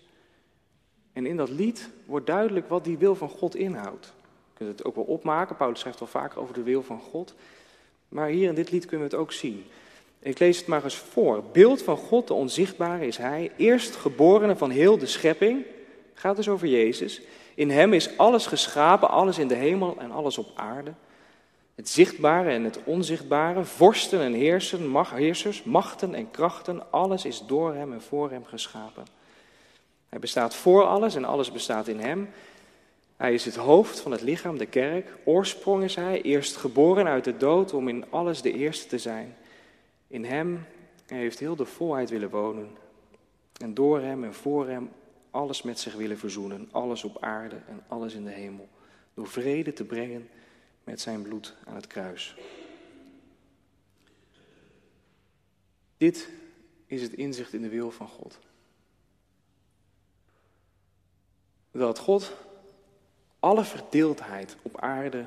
En 1.13 1.25
in 1.25 1.37
dat 1.37 1.49
lied 1.49 1.89
wordt 2.05 2.25
duidelijk 2.25 2.69
wat 2.69 2.83
die 2.83 2.97
wil 2.97 3.15
van 3.15 3.29
God 3.29 3.55
inhoudt. 3.55 4.13
Kunt 4.57 4.69
het 4.69 4.85
ook 4.85 4.95
wel 4.95 5.03
opmaken. 5.03 5.55
Paulus 5.55 5.79
schrijft 5.79 5.99
wel 5.99 6.07
vaker 6.07 6.39
over 6.39 6.53
de 6.53 6.63
wil 6.63 6.83
van 6.83 6.99
God. 6.99 7.33
Maar 8.09 8.27
hier 8.27 8.49
in 8.49 8.55
dit 8.55 8.71
lied 8.71 8.85
kunnen 8.85 9.09
we 9.09 9.15
het 9.15 9.23
ook 9.23 9.31
zien. 9.31 9.65
Ik 10.19 10.39
lees 10.39 10.57
het 10.57 10.67
maar 10.67 10.83
eens 10.83 10.95
voor. 10.95 11.43
Beeld 11.51 11.81
van 11.81 11.97
God, 11.97 12.27
de 12.27 12.33
onzichtbare, 12.33 13.07
is 13.07 13.17
Hij. 13.17 13.51
Eerstgeborene 13.57 14.55
van 14.55 14.69
heel 14.69 14.97
de 14.97 15.05
schepping. 15.05 15.65
Gaat 16.13 16.35
dus 16.35 16.49
over 16.49 16.67
Jezus. 16.67 17.21
In 17.55 17.69
Hem 17.69 17.93
is 17.93 18.17
alles 18.17 18.45
geschapen, 18.45 19.09
alles 19.09 19.37
in 19.37 19.47
de 19.47 19.55
hemel 19.55 19.95
en 19.99 20.11
alles 20.11 20.37
op 20.37 20.51
aarde. 20.55 20.93
Het 21.75 21.89
zichtbare 21.89 22.49
en 22.49 22.63
het 22.63 22.79
onzichtbare, 22.83 23.63
vorsten 23.63 24.21
en 24.21 24.33
heersen, 24.33 24.95
heersers, 25.13 25.63
machten 25.63 26.13
en 26.13 26.31
krachten, 26.31 26.91
alles 26.91 27.25
is 27.25 27.43
door 27.47 27.73
Hem 27.73 27.93
en 27.93 28.01
voor 28.01 28.31
Hem 28.31 28.45
geschapen. 28.45 29.03
Hij 30.09 30.19
bestaat 30.19 30.55
voor 30.55 30.83
alles 30.83 31.15
en 31.15 31.25
alles 31.25 31.51
bestaat 31.51 31.87
in 31.87 31.99
Hem. 31.99 32.29
Hij 33.17 33.33
is 33.33 33.45
het 33.45 33.55
hoofd 33.55 33.99
van 33.99 34.11
het 34.11 34.21
lichaam, 34.21 34.57
de 34.57 34.65
kerk. 34.65 35.17
Oorsprong 35.25 35.83
is 35.83 35.95
Hij, 35.95 36.21
eerst 36.21 36.55
geboren 36.55 37.07
uit 37.07 37.23
de 37.23 37.37
dood 37.37 37.73
om 37.73 37.87
in 37.87 38.11
alles 38.11 38.41
de 38.41 38.51
eerste 38.51 38.87
te 38.87 38.97
zijn. 38.97 39.35
In 40.07 40.25
Hem 40.25 40.65
heeft 41.05 41.39
heel 41.39 41.55
de 41.55 41.65
volheid 41.65 42.09
willen 42.09 42.29
wonen. 42.29 42.69
En 43.61 43.73
door 43.73 44.01
Hem 44.01 44.23
en 44.23 44.33
voor 44.33 44.67
Hem 44.67 44.89
alles 45.31 45.61
met 45.61 45.79
zich 45.79 45.93
willen 45.93 46.17
verzoenen. 46.17 46.69
Alles 46.71 47.03
op 47.03 47.23
aarde 47.23 47.55
en 47.67 47.83
alles 47.87 48.13
in 48.13 48.23
de 48.23 48.31
hemel. 48.31 48.69
Door 49.13 49.27
vrede 49.27 49.73
te 49.73 49.83
brengen 49.83 50.29
met 50.83 51.01
zijn 51.01 51.21
bloed 51.21 51.55
aan 51.65 51.75
het 51.75 51.87
kruis. 51.87 52.35
Dit 55.97 56.29
is 56.85 57.01
het 57.01 57.13
inzicht 57.13 57.53
in 57.53 57.61
de 57.61 57.69
wil 57.69 57.91
van 57.91 58.07
God. 58.07 58.39
Dat 61.71 61.99
God 61.99 62.33
alle 63.47 63.63
verdeeldheid 63.63 64.55
op 64.61 64.81
aarde 64.81 65.25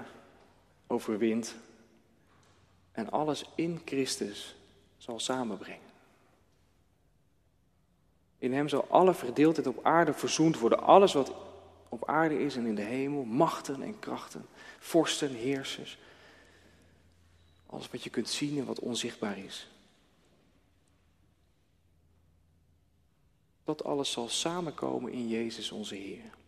overwint 0.87 1.55
en 2.93 3.11
alles 3.11 3.45
in 3.55 3.83
Christus 3.85 4.57
zal 4.97 5.21
samenbrengen. 5.21 5.89
In 8.39 8.53
Hem 8.53 8.69
zal 8.69 8.87
alle 8.89 9.15
verdeeldheid 9.15 9.67
op 9.67 9.85
aarde 9.85 10.13
verzoend 10.13 10.59
worden. 10.59 10.83
Alles 10.83 11.13
wat 11.13 11.33
op 11.89 12.09
aarde 12.09 12.39
is 12.39 12.57
en 12.57 12.67
in 12.67 12.75
de 12.75 12.83
hemel, 12.83 13.25
machten 13.25 13.83
en 13.83 13.99
krachten, 13.99 14.47
vorsten, 14.79 15.35
heersers. 15.35 15.99
Alles 17.67 17.91
wat 17.91 18.03
je 18.03 18.11
kunt 18.11 18.29
zien 18.29 18.59
en 18.59 18.65
wat 18.65 18.81
onzichtbaar 18.81 19.39
is. 19.39 19.71
Dat 23.65 23.85
alles 23.85 24.11
zal 24.13 24.29
samenkomen 24.29 25.13
in 25.13 25.29
Jezus 25.29 25.71
onze 25.71 25.95
Heer. 25.95 26.39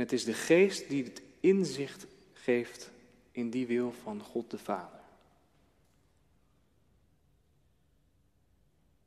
En 0.00 0.06
het 0.06 0.14
is 0.14 0.24
de 0.24 0.34
geest 0.34 0.88
die 0.88 1.04
het 1.04 1.22
inzicht 1.40 2.06
geeft 2.32 2.90
in 3.32 3.50
die 3.50 3.66
wil 3.66 3.92
van 4.02 4.20
God 4.20 4.50
de 4.50 4.58
Vader. 4.58 5.00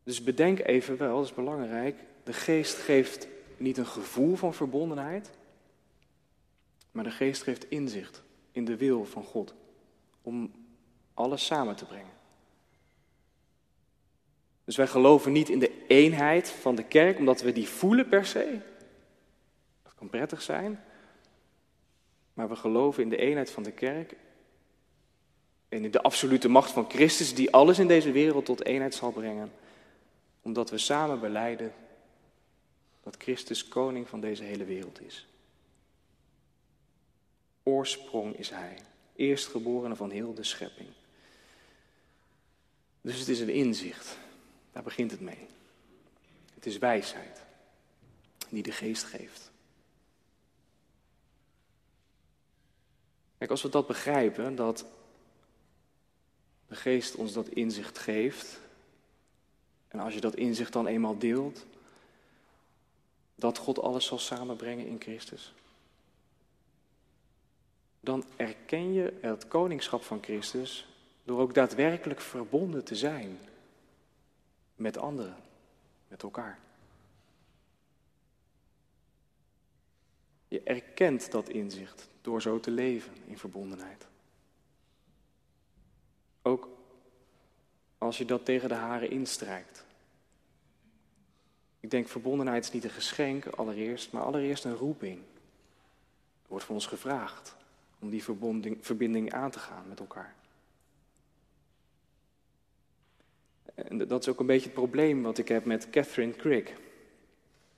Dus 0.03 0.23
bedenk 0.23 0.59
even 0.59 0.97
wel, 0.97 1.15
dat 1.15 1.25
is 1.25 1.33
belangrijk, 1.33 1.99
de 2.23 2.33
geest 2.33 2.75
geeft 2.75 3.27
niet 3.57 3.77
een 3.77 3.85
gevoel 3.85 4.35
van 4.35 4.53
verbondenheid, 4.53 5.29
maar 6.91 7.03
de 7.03 7.11
geest 7.11 7.41
geeft 7.41 7.69
inzicht 7.69 8.23
in 8.51 8.65
de 8.65 8.77
wil 8.77 9.05
van 9.05 9.23
God 9.23 9.53
om 10.21 10.51
alles 11.13 11.45
samen 11.45 11.75
te 11.75 11.85
brengen. 11.85 12.13
Dus 14.63 14.75
wij 14.75 14.87
geloven 14.87 15.31
niet 15.31 15.49
in 15.49 15.59
de 15.59 15.85
eenheid 15.87 16.49
van 16.49 16.75
de 16.75 16.83
kerk, 16.83 17.17
omdat 17.17 17.41
we 17.41 17.51
die 17.51 17.67
voelen 17.67 18.07
per 18.07 18.25
se. 18.25 18.71
Prettig 20.09 20.41
zijn. 20.41 20.83
Maar 22.33 22.49
we 22.49 22.55
geloven 22.55 23.03
in 23.03 23.09
de 23.09 23.17
eenheid 23.17 23.51
van 23.51 23.63
de 23.63 23.71
kerk 23.71 24.15
en 25.69 25.83
in 25.83 25.91
de 25.91 26.01
absolute 26.01 26.47
macht 26.47 26.71
van 26.71 26.89
Christus, 26.89 27.35
die 27.35 27.51
alles 27.51 27.79
in 27.79 27.87
deze 27.87 28.11
wereld 28.11 28.45
tot 28.45 28.65
eenheid 28.65 28.95
zal 28.95 29.11
brengen. 29.11 29.51
Omdat 30.41 30.69
we 30.69 30.77
samen 30.77 31.19
beleiden 31.19 31.73
dat 33.03 33.15
Christus 33.17 33.67
koning 33.67 34.09
van 34.09 34.21
deze 34.21 34.43
hele 34.43 34.65
wereld 34.65 35.01
is. 35.01 35.27
Oorsprong 37.63 38.37
is 38.37 38.49
Hij, 38.49 38.77
eerstgeborene 39.15 39.95
van 39.95 40.09
heel 40.09 40.33
de 40.33 40.43
schepping. 40.43 40.89
Dus 43.01 43.19
het 43.19 43.27
is 43.27 43.39
een 43.39 43.49
inzicht, 43.49 44.17
daar 44.71 44.83
begint 44.83 45.11
het 45.11 45.19
mee. 45.19 45.47
Het 46.53 46.65
is 46.65 46.77
wijsheid 46.77 47.41
die 48.49 48.63
de 48.63 48.71
geest 48.71 49.03
geeft. 49.03 49.51
Kijk, 53.43 53.55
als 53.55 53.63
we 53.63 53.69
dat 53.69 53.87
begrijpen, 53.87 54.55
dat 54.55 54.85
de 56.67 56.75
geest 56.75 57.15
ons 57.15 57.33
dat 57.33 57.47
inzicht 57.47 57.97
geeft, 57.97 58.59
en 59.87 59.99
als 59.99 60.13
je 60.13 60.21
dat 60.21 60.35
inzicht 60.35 60.73
dan 60.73 60.87
eenmaal 60.87 61.17
deelt, 61.17 61.65
dat 63.35 63.57
God 63.57 63.79
alles 63.79 64.05
zal 64.05 64.19
samenbrengen 64.19 64.87
in 64.87 65.01
Christus. 65.01 65.53
Dan 67.99 68.23
erken 68.35 68.93
je 68.93 69.17
het 69.21 69.47
koningschap 69.47 70.03
van 70.03 70.23
Christus 70.23 70.87
door 71.23 71.39
ook 71.39 71.53
daadwerkelijk 71.53 72.21
verbonden 72.21 72.83
te 72.83 72.95
zijn 72.95 73.39
met 74.75 74.97
anderen, 74.97 75.35
met 76.07 76.23
elkaar. 76.23 76.59
Je 80.47 80.61
erkent 80.63 81.31
dat 81.31 81.49
inzicht 81.49 82.11
door 82.23 82.41
zo 82.41 82.59
te 82.59 82.71
leven 82.71 83.13
in 83.27 83.37
verbondenheid. 83.37 84.07
Ook 86.41 86.69
als 87.97 88.17
je 88.17 88.25
dat 88.25 88.45
tegen 88.45 88.69
de 88.69 88.75
haren 88.75 89.09
instrijkt. 89.09 89.85
Ik 91.79 91.91
denk, 91.91 92.07
verbondenheid 92.07 92.63
is 92.63 92.71
niet 92.71 92.83
een 92.83 92.89
geschenk 92.89 93.45
allereerst, 93.45 94.11
maar 94.11 94.23
allereerst 94.23 94.63
een 94.63 94.75
roeping. 94.75 95.17
Er 95.17 96.49
wordt 96.49 96.65
van 96.65 96.75
ons 96.75 96.85
gevraagd 96.85 97.55
om 97.99 98.09
die 98.09 98.23
verbinding 98.81 99.33
aan 99.33 99.51
te 99.51 99.59
gaan 99.59 99.87
met 99.87 99.99
elkaar. 99.99 100.35
En 103.75 103.97
dat 104.07 104.21
is 104.21 104.29
ook 104.29 104.39
een 104.39 104.45
beetje 104.45 104.65
het 104.65 104.73
probleem 104.73 105.21
wat 105.21 105.37
ik 105.37 105.47
heb 105.47 105.65
met 105.65 105.89
Catherine 105.89 106.35
Crick. 106.35 106.75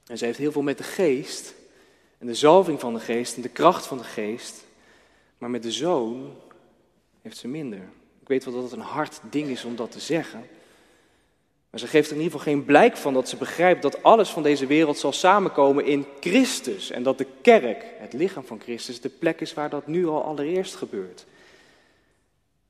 En 0.06 0.18
ze 0.18 0.26
heeft 0.26 0.38
heel 0.38 0.52
veel 0.52 0.62
met 0.62 0.78
de 0.78 0.84
geest 0.84 1.54
de 2.26 2.34
zalving 2.34 2.80
van 2.80 2.94
de 2.94 3.00
geest 3.00 3.36
en 3.36 3.42
de 3.42 3.50
kracht 3.50 3.86
van 3.86 3.98
de 3.98 4.04
geest. 4.04 4.66
Maar 5.38 5.50
met 5.50 5.64
de 5.64 5.72
zoon 5.72 6.36
heeft 7.22 7.38
ze 7.38 7.48
minder. 7.48 7.82
Ik 8.22 8.28
weet 8.28 8.46
wel 8.46 8.54
dat 8.54 8.64
het 8.64 8.72
een 8.72 8.80
hard 8.80 9.22
ding 9.30 9.48
is 9.48 9.66
om 9.66 9.76
dat 9.76 9.92
te 9.92 10.00
zeggen. 10.00 10.48
Maar 11.70 11.80
ze 11.80 11.88
geeft 11.88 12.10
er 12.10 12.16
in 12.16 12.22
ieder 12.22 12.40
geval 12.40 12.54
geen 12.54 12.66
blijk 12.66 12.98
van 12.98 13.14
dat 13.14 13.30
ze 13.30 13.38
begrijpt 13.38 13.82
dat 13.82 14.04
alles 14.04 14.30
van 14.30 14.44
deze 14.44 14.66
wereld 14.66 14.98
zal 14.98 15.12
samenkomen 15.12 15.86
in 15.86 16.06
Christus. 16.20 16.92
En 16.92 17.04
dat 17.04 17.18
de 17.18 17.28
kerk, 17.42 17.86
het 17.98 18.14
lichaam 18.14 18.46
van 18.46 18.60
Christus, 18.60 19.02
de 19.02 19.10
plek 19.10 19.42
is 19.42 19.54
waar 19.54 19.70
dat 19.70 19.88
nu 19.88 20.08
al 20.08 20.24
allereerst 20.24 20.76
gebeurt. 20.76 21.26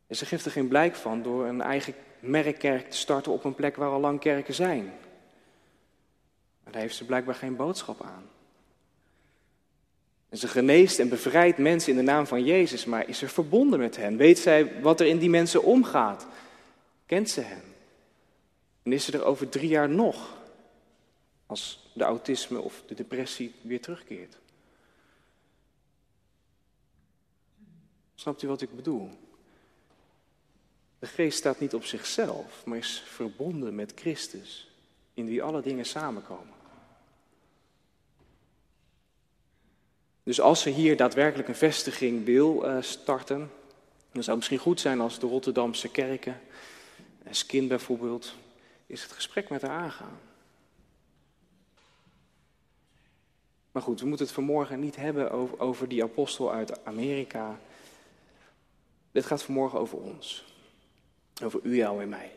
En 0.08 0.16
ze 0.16 0.26
geeft 0.26 0.46
er 0.46 0.52
geen 0.52 0.68
blijk 0.68 0.96
van 0.96 1.22
door 1.24 1.46
een 1.46 1.62
eigen 1.62 1.94
merkkerk 2.20 2.90
te 2.90 2.98
starten 2.98 3.32
op 3.32 3.44
een 3.44 3.56
plek 3.56 3.76
waar 3.76 3.90
al 3.90 4.00
lang 4.00 4.20
kerken 4.20 4.54
zijn. 4.54 4.94
Maar 6.64 6.74
daar 6.74 6.82
heeft 6.82 6.96
ze 6.96 7.06
blijkbaar 7.06 7.36
geen 7.36 7.56
boodschap 7.56 8.02
aan. 8.02 8.30
En 10.36 10.42
ze 10.42 10.48
geneest 10.48 11.00
en 11.00 11.10
bevrijdt 11.10 11.58
mensen 11.58 11.92
in 11.92 11.98
de 11.98 12.04
naam 12.04 12.28
van 12.28 12.44
Jezus, 12.44 12.86
maar 12.86 13.10
is 13.10 13.22
er 13.22 13.30
verbonden 13.30 13.80
met 13.80 13.96
hen? 13.96 14.18
Weet 14.18 14.40
zij 14.40 14.82
wat 14.82 15.00
er 15.00 15.08
in 15.08 15.18
die 15.18 15.30
mensen 15.30 15.64
omgaat? 15.64 16.28
Kent 17.06 17.30
ze 17.30 17.42
hen? 17.42 17.62
En 18.84 18.94
is 18.94 19.06
ze 19.06 19.12
er 19.12 19.24
over 19.24 19.50
drie 19.50 19.70
jaar 19.70 19.90
nog, 19.90 20.38
als 21.46 21.90
de 21.94 22.04
autisme 22.04 22.60
of 22.60 22.84
de 22.88 22.96
depressie 22.96 23.54
weer 23.62 23.82
terugkeert? 23.82 24.38
Snapt 28.16 28.42
u 28.42 28.48
wat 28.48 28.62
ik 28.62 28.76
bedoel? 28.76 29.10
De 31.00 31.08
geest 31.08 31.38
staat 31.38 31.60
niet 31.60 31.74
op 31.74 31.84
zichzelf, 31.86 32.66
maar 32.66 32.78
is 32.78 33.04
verbonden 33.06 33.76
met 33.76 33.92
Christus, 33.96 34.72
in 35.14 35.26
wie 35.26 35.44
alle 35.44 35.62
dingen 35.62 35.86
samenkomen. 35.86 36.55
Dus 40.26 40.42
als 40.42 40.66
er 40.66 40.74
hier 40.74 40.98
daadwerkelijk 40.98 41.48
een 41.48 41.56
vestiging 41.56 42.26
wil 42.26 42.66
uh, 42.66 42.82
starten, 42.82 43.38
dan 44.12 44.24
zou 44.24 44.26
het 44.26 44.36
misschien 44.36 44.58
goed 44.58 44.80
zijn 44.80 45.02
als 45.02 45.20
de 45.20 45.28
Rotterdamse 45.28 45.90
kerken, 45.90 46.42
Skin 47.30 47.68
bijvoorbeeld, 47.68 48.36
is 48.88 49.04
het 49.04 49.12
gesprek 49.12 49.50
met 49.50 49.62
haar 49.62 49.82
aangaan. 49.82 50.20
Maar 53.72 53.82
goed, 53.82 54.00
we 54.00 54.08
moeten 54.08 54.26
het 54.26 54.36
vanmorgen 54.36 54.80
niet 54.80 54.96
hebben 54.96 55.32
over, 55.32 55.60
over 55.60 55.88
die 55.88 56.04
apostel 56.04 56.52
uit 56.52 56.86
Amerika. 56.86 57.60
Dit 59.12 59.26
gaat 59.26 59.44
vanmorgen 59.44 59.80
over 59.80 59.98
ons. 59.98 60.46
Over 61.44 61.60
u, 61.64 61.76
jou 61.76 62.02
en 62.02 62.10
mij. 62.10 62.32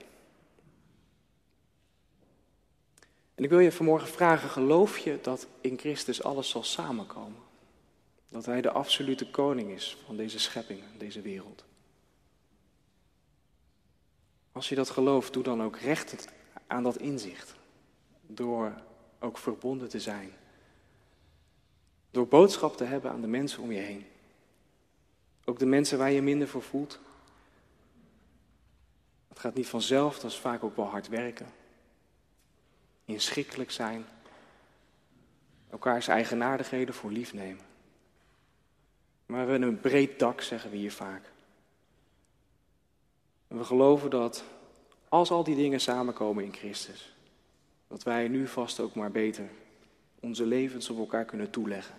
En 3.34 3.44
ik 3.44 3.50
wil 3.50 3.58
je 3.58 3.72
vanmorgen 3.72 4.08
vragen, 4.08 4.48
geloof 4.48 4.98
je 4.98 5.18
dat 5.22 5.46
in 5.60 5.78
Christus 5.78 6.22
alles 6.22 6.50
zal 6.50 6.62
samenkomen? 6.62 7.47
Dat 8.28 8.46
Hij 8.46 8.60
de 8.60 8.70
absolute 8.70 9.30
koning 9.30 9.70
is 9.70 9.96
van 10.06 10.16
deze 10.16 10.38
schepping, 10.38 10.80
deze 10.98 11.20
wereld. 11.20 11.64
Als 14.52 14.68
je 14.68 14.74
dat 14.74 14.90
gelooft, 14.90 15.32
doe 15.32 15.42
dan 15.42 15.62
ook 15.62 15.76
recht 15.76 16.28
aan 16.66 16.82
dat 16.82 16.96
inzicht. 16.96 17.54
Door 18.26 18.82
ook 19.18 19.38
verbonden 19.38 19.88
te 19.88 20.00
zijn. 20.00 20.32
Door 22.10 22.28
boodschap 22.28 22.76
te 22.76 22.84
hebben 22.84 23.10
aan 23.10 23.20
de 23.20 23.26
mensen 23.26 23.62
om 23.62 23.72
je 23.72 23.80
heen. 23.80 24.06
Ook 25.44 25.58
de 25.58 25.66
mensen 25.66 25.98
waar 25.98 26.10
je 26.10 26.22
minder 26.22 26.48
voor 26.48 26.62
voelt. 26.62 26.98
Het 29.28 29.38
gaat 29.38 29.54
niet 29.54 29.68
vanzelf, 29.68 30.18
dat 30.18 30.30
is 30.30 30.38
vaak 30.38 30.64
ook 30.64 30.76
wel 30.76 30.86
hard 30.86 31.08
werken. 31.08 31.46
Inschikkelijk 33.04 33.70
zijn. 33.70 34.06
Elkaars 35.70 36.08
eigenaardigheden 36.08 36.94
voor 36.94 37.10
lief 37.10 37.32
nemen. 37.32 37.67
Maar 39.28 39.44
we 39.44 39.50
hebben 39.50 39.68
een 39.68 39.80
breed 39.80 40.18
dak, 40.18 40.40
zeggen 40.40 40.70
we 40.70 40.76
hier 40.76 40.92
vaak. 40.92 41.30
We 43.46 43.64
geloven 43.64 44.10
dat 44.10 44.44
als 45.08 45.30
al 45.30 45.44
die 45.44 45.56
dingen 45.56 45.80
samenkomen 45.80 46.44
in 46.44 46.54
Christus, 46.54 47.14
dat 47.88 48.02
wij 48.02 48.28
nu 48.28 48.46
vast 48.46 48.80
ook 48.80 48.94
maar 48.94 49.10
beter 49.10 49.48
onze 50.20 50.46
levens 50.46 50.90
op 50.90 50.98
elkaar 50.98 51.24
kunnen 51.24 51.50
toeleggen. 51.50 51.94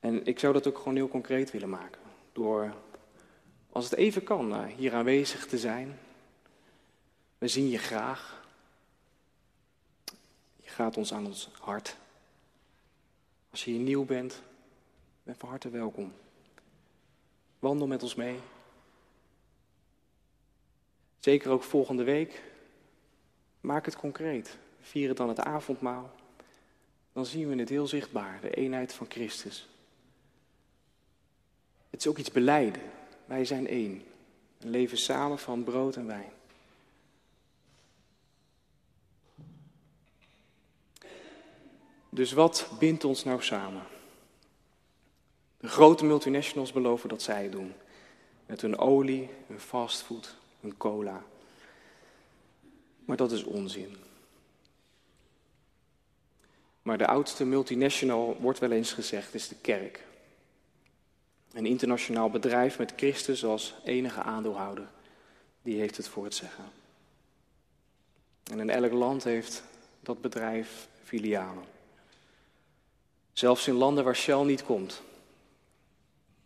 En 0.00 0.26
ik 0.26 0.38
zou 0.38 0.52
dat 0.52 0.66
ook 0.66 0.78
gewoon 0.78 0.96
heel 0.96 1.08
concreet 1.08 1.50
willen 1.50 1.70
maken. 1.70 2.00
Door, 2.32 2.74
als 3.70 3.84
het 3.84 3.94
even 3.94 4.22
kan, 4.22 4.64
hier 4.64 4.94
aanwezig 4.94 5.46
te 5.46 5.58
zijn. 5.58 5.98
We 7.38 7.48
zien 7.48 7.68
je 7.68 7.78
graag. 7.78 8.42
Je 10.56 10.70
gaat 10.70 10.96
ons 10.96 11.12
aan 11.12 11.26
ons 11.26 11.50
hart. 11.60 11.96
Als 13.58 13.66
je 13.66 13.72
hier 13.72 13.82
nieuw 13.82 14.04
bent, 14.04 14.42
ben 15.22 15.36
van 15.36 15.48
harte 15.48 15.70
welkom. 15.70 16.12
Wandel 17.58 17.86
met 17.86 18.02
ons 18.02 18.14
mee. 18.14 18.38
Zeker 21.18 21.50
ook 21.50 21.62
volgende 21.62 22.04
week. 22.04 22.42
Maak 23.60 23.84
het 23.84 23.96
concreet. 23.96 24.58
Vier 24.80 25.08
het 25.08 25.16
dan 25.16 25.28
het 25.28 25.40
avondmaal. 25.40 26.10
Dan 27.12 27.26
zien 27.26 27.48
we 27.48 27.56
het 27.56 27.68
heel 27.68 27.86
zichtbaar, 27.86 28.40
de 28.40 28.50
eenheid 28.50 28.92
van 28.92 29.06
Christus. 29.08 29.68
Het 31.90 32.00
is 32.00 32.06
ook 32.06 32.18
iets 32.18 32.32
beleiden. 32.32 32.82
Wij 33.26 33.44
zijn 33.44 33.66
één. 33.66 34.02
We 34.58 34.68
leven 34.68 34.98
samen 34.98 35.38
van 35.38 35.64
brood 35.64 35.96
en 35.96 36.06
wijn. 36.06 36.32
Dus 42.18 42.32
wat 42.32 42.68
bindt 42.78 43.04
ons 43.04 43.24
nou 43.24 43.42
samen? 43.42 43.82
De 45.56 45.68
grote 45.68 46.04
multinationals 46.04 46.72
beloven 46.72 47.08
dat 47.08 47.22
zij 47.22 47.42
het 47.42 47.52
doen. 47.52 47.74
Met 48.46 48.60
hun 48.60 48.78
olie, 48.78 49.30
hun 49.46 49.60
fastfood, 49.60 50.36
hun 50.60 50.76
cola. 50.76 51.24
Maar 53.04 53.16
dat 53.16 53.32
is 53.32 53.44
onzin. 53.44 53.96
Maar 56.82 56.98
de 56.98 57.06
oudste 57.06 57.44
multinational, 57.44 58.36
wordt 58.40 58.58
wel 58.58 58.72
eens 58.72 58.92
gezegd, 58.92 59.34
is 59.34 59.48
de 59.48 59.56
kerk. 59.60 60.04
Een 61.52 61.66
internationaal 61.66 62.30
bedrijf 62.30 62.78
met 62.78 62.92
Christus 62.96 63.44
als 63.44 63.74
enige 63.84 64.22
aandeelhouder. 64.22 64.88
Die 65.62 65.78
heeft 65.78 65.96
het 65.96 66.08
voor 66.08 66.24
het 66.24 66.34
zeggen. 66.34 66.64
En 68.50 68.60
in 68.60 68.70
elk 68.70 68.92
land 68.92 69.24
heeft 69.24 69.62
dat 70.00 70.20
bedrijf 70.20 70.88
filialen. 71.04 71.76
Zelfs 73.38 73.68
in 73.68 73.74
landen 73.74 74.04
waar 74.04 74.16
Shell 74.16 74.44
niet 74.44 74.64
komt. 74.64 75.02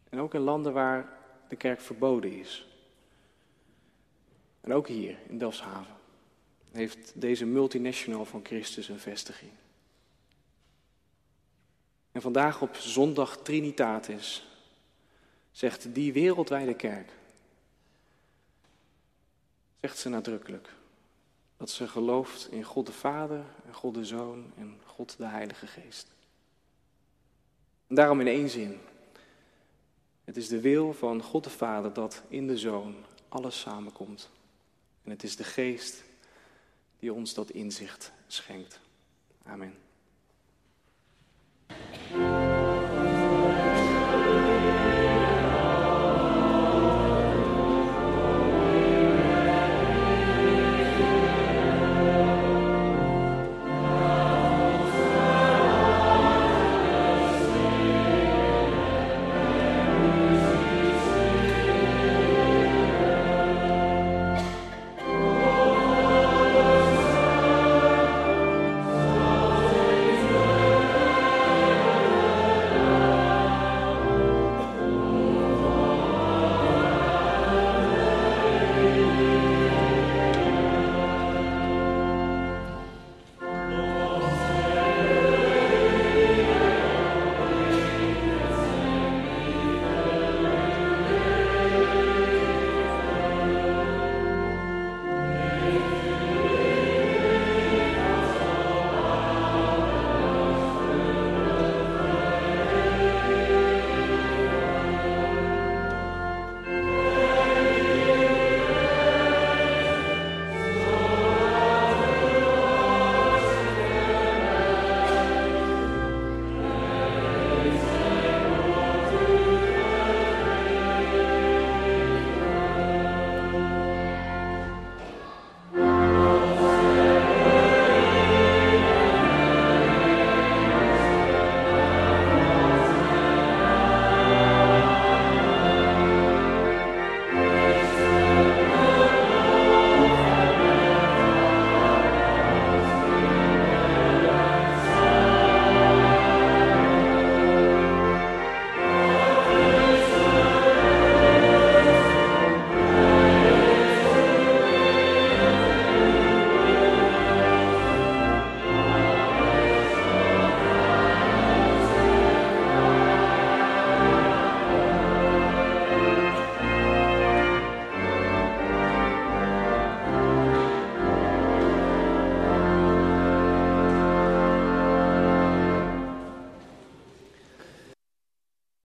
En 0.09 0.19
ook 0.19 0.35
in 0.35 0.41
landen 0.41 0.73
waar 0.73 1.19
de 1.49 1.57
kerk 1.57 1.81
verboden 1.81 2.33
is. 2.33 2.67
En 4.61 4.73
ook 4.73 4.89
hier 4.89 5.19
in 5.29 5.39
Delfshaven 5.39 5.95
heeft 6.71 7.13
deze 7.15 7.45
multinational 7.45 8.25
van 8.25 8.45
Christus 8.45 8.89
een 8.89 8.99
vestiging. 8.99 9.51
En 12.13 12.21
vandaag 12.21 12.63
op 12.63 12.77
zondag 12.77 13.37
Trinitatis 13.37 14.47
zegt 15.51 15.95
die 15.95 16.13
wereldwijde 16.13 16.75
kerk, 16.75 17.13
zegt 19.81 19.99
ze 19.99 20.09
nadrukkelijk, 20.09 20.69
dat 21.57 21.71
ze 21.71 21.89
gelooft 21.89 22.51
in 22.51 22.65
God 22.65 22.87
de 22.87 22.93
Vader 22.93 23.45
en 23.67 23.75
God 23.75 23.95
de 23.95 24.05
Zoon 24.05 24.53
en 24.57 24.81
God 24.87 25.17
de 25.17 25.27
Heilige 25.27 25.67
Geest. 25.67 26.12
Daarom 27.95 28.21
in 28.21 28.27
één 28.27 28.49
zin. 28.49 28.81
Het 30.25 30.37
is 30.37 30.49
de 30.49 30.61
wil 30.61 30.93
van 30.93 31.23
God 31.23 31.45
de 31.45 31.51
Vader 31.51 31.93
dat 31.93 32.23
in 32.29 32.47
de 32.47 32.59
Zoon 32.59 32.95
alles 33.29 33.61
samenkomt. 33.61 34.31
En 35.05 35.11
het 35.11 35.23
is 35.23 35.37
de 35.37 35.45
Geest 35.45 36.03
die 36.99 37.13
ons 37.13 37.35
dat 37.35 37.51
inzicht 37.51 38.13
schenkt. 38.27 38.81
Amen. 39.45 39.75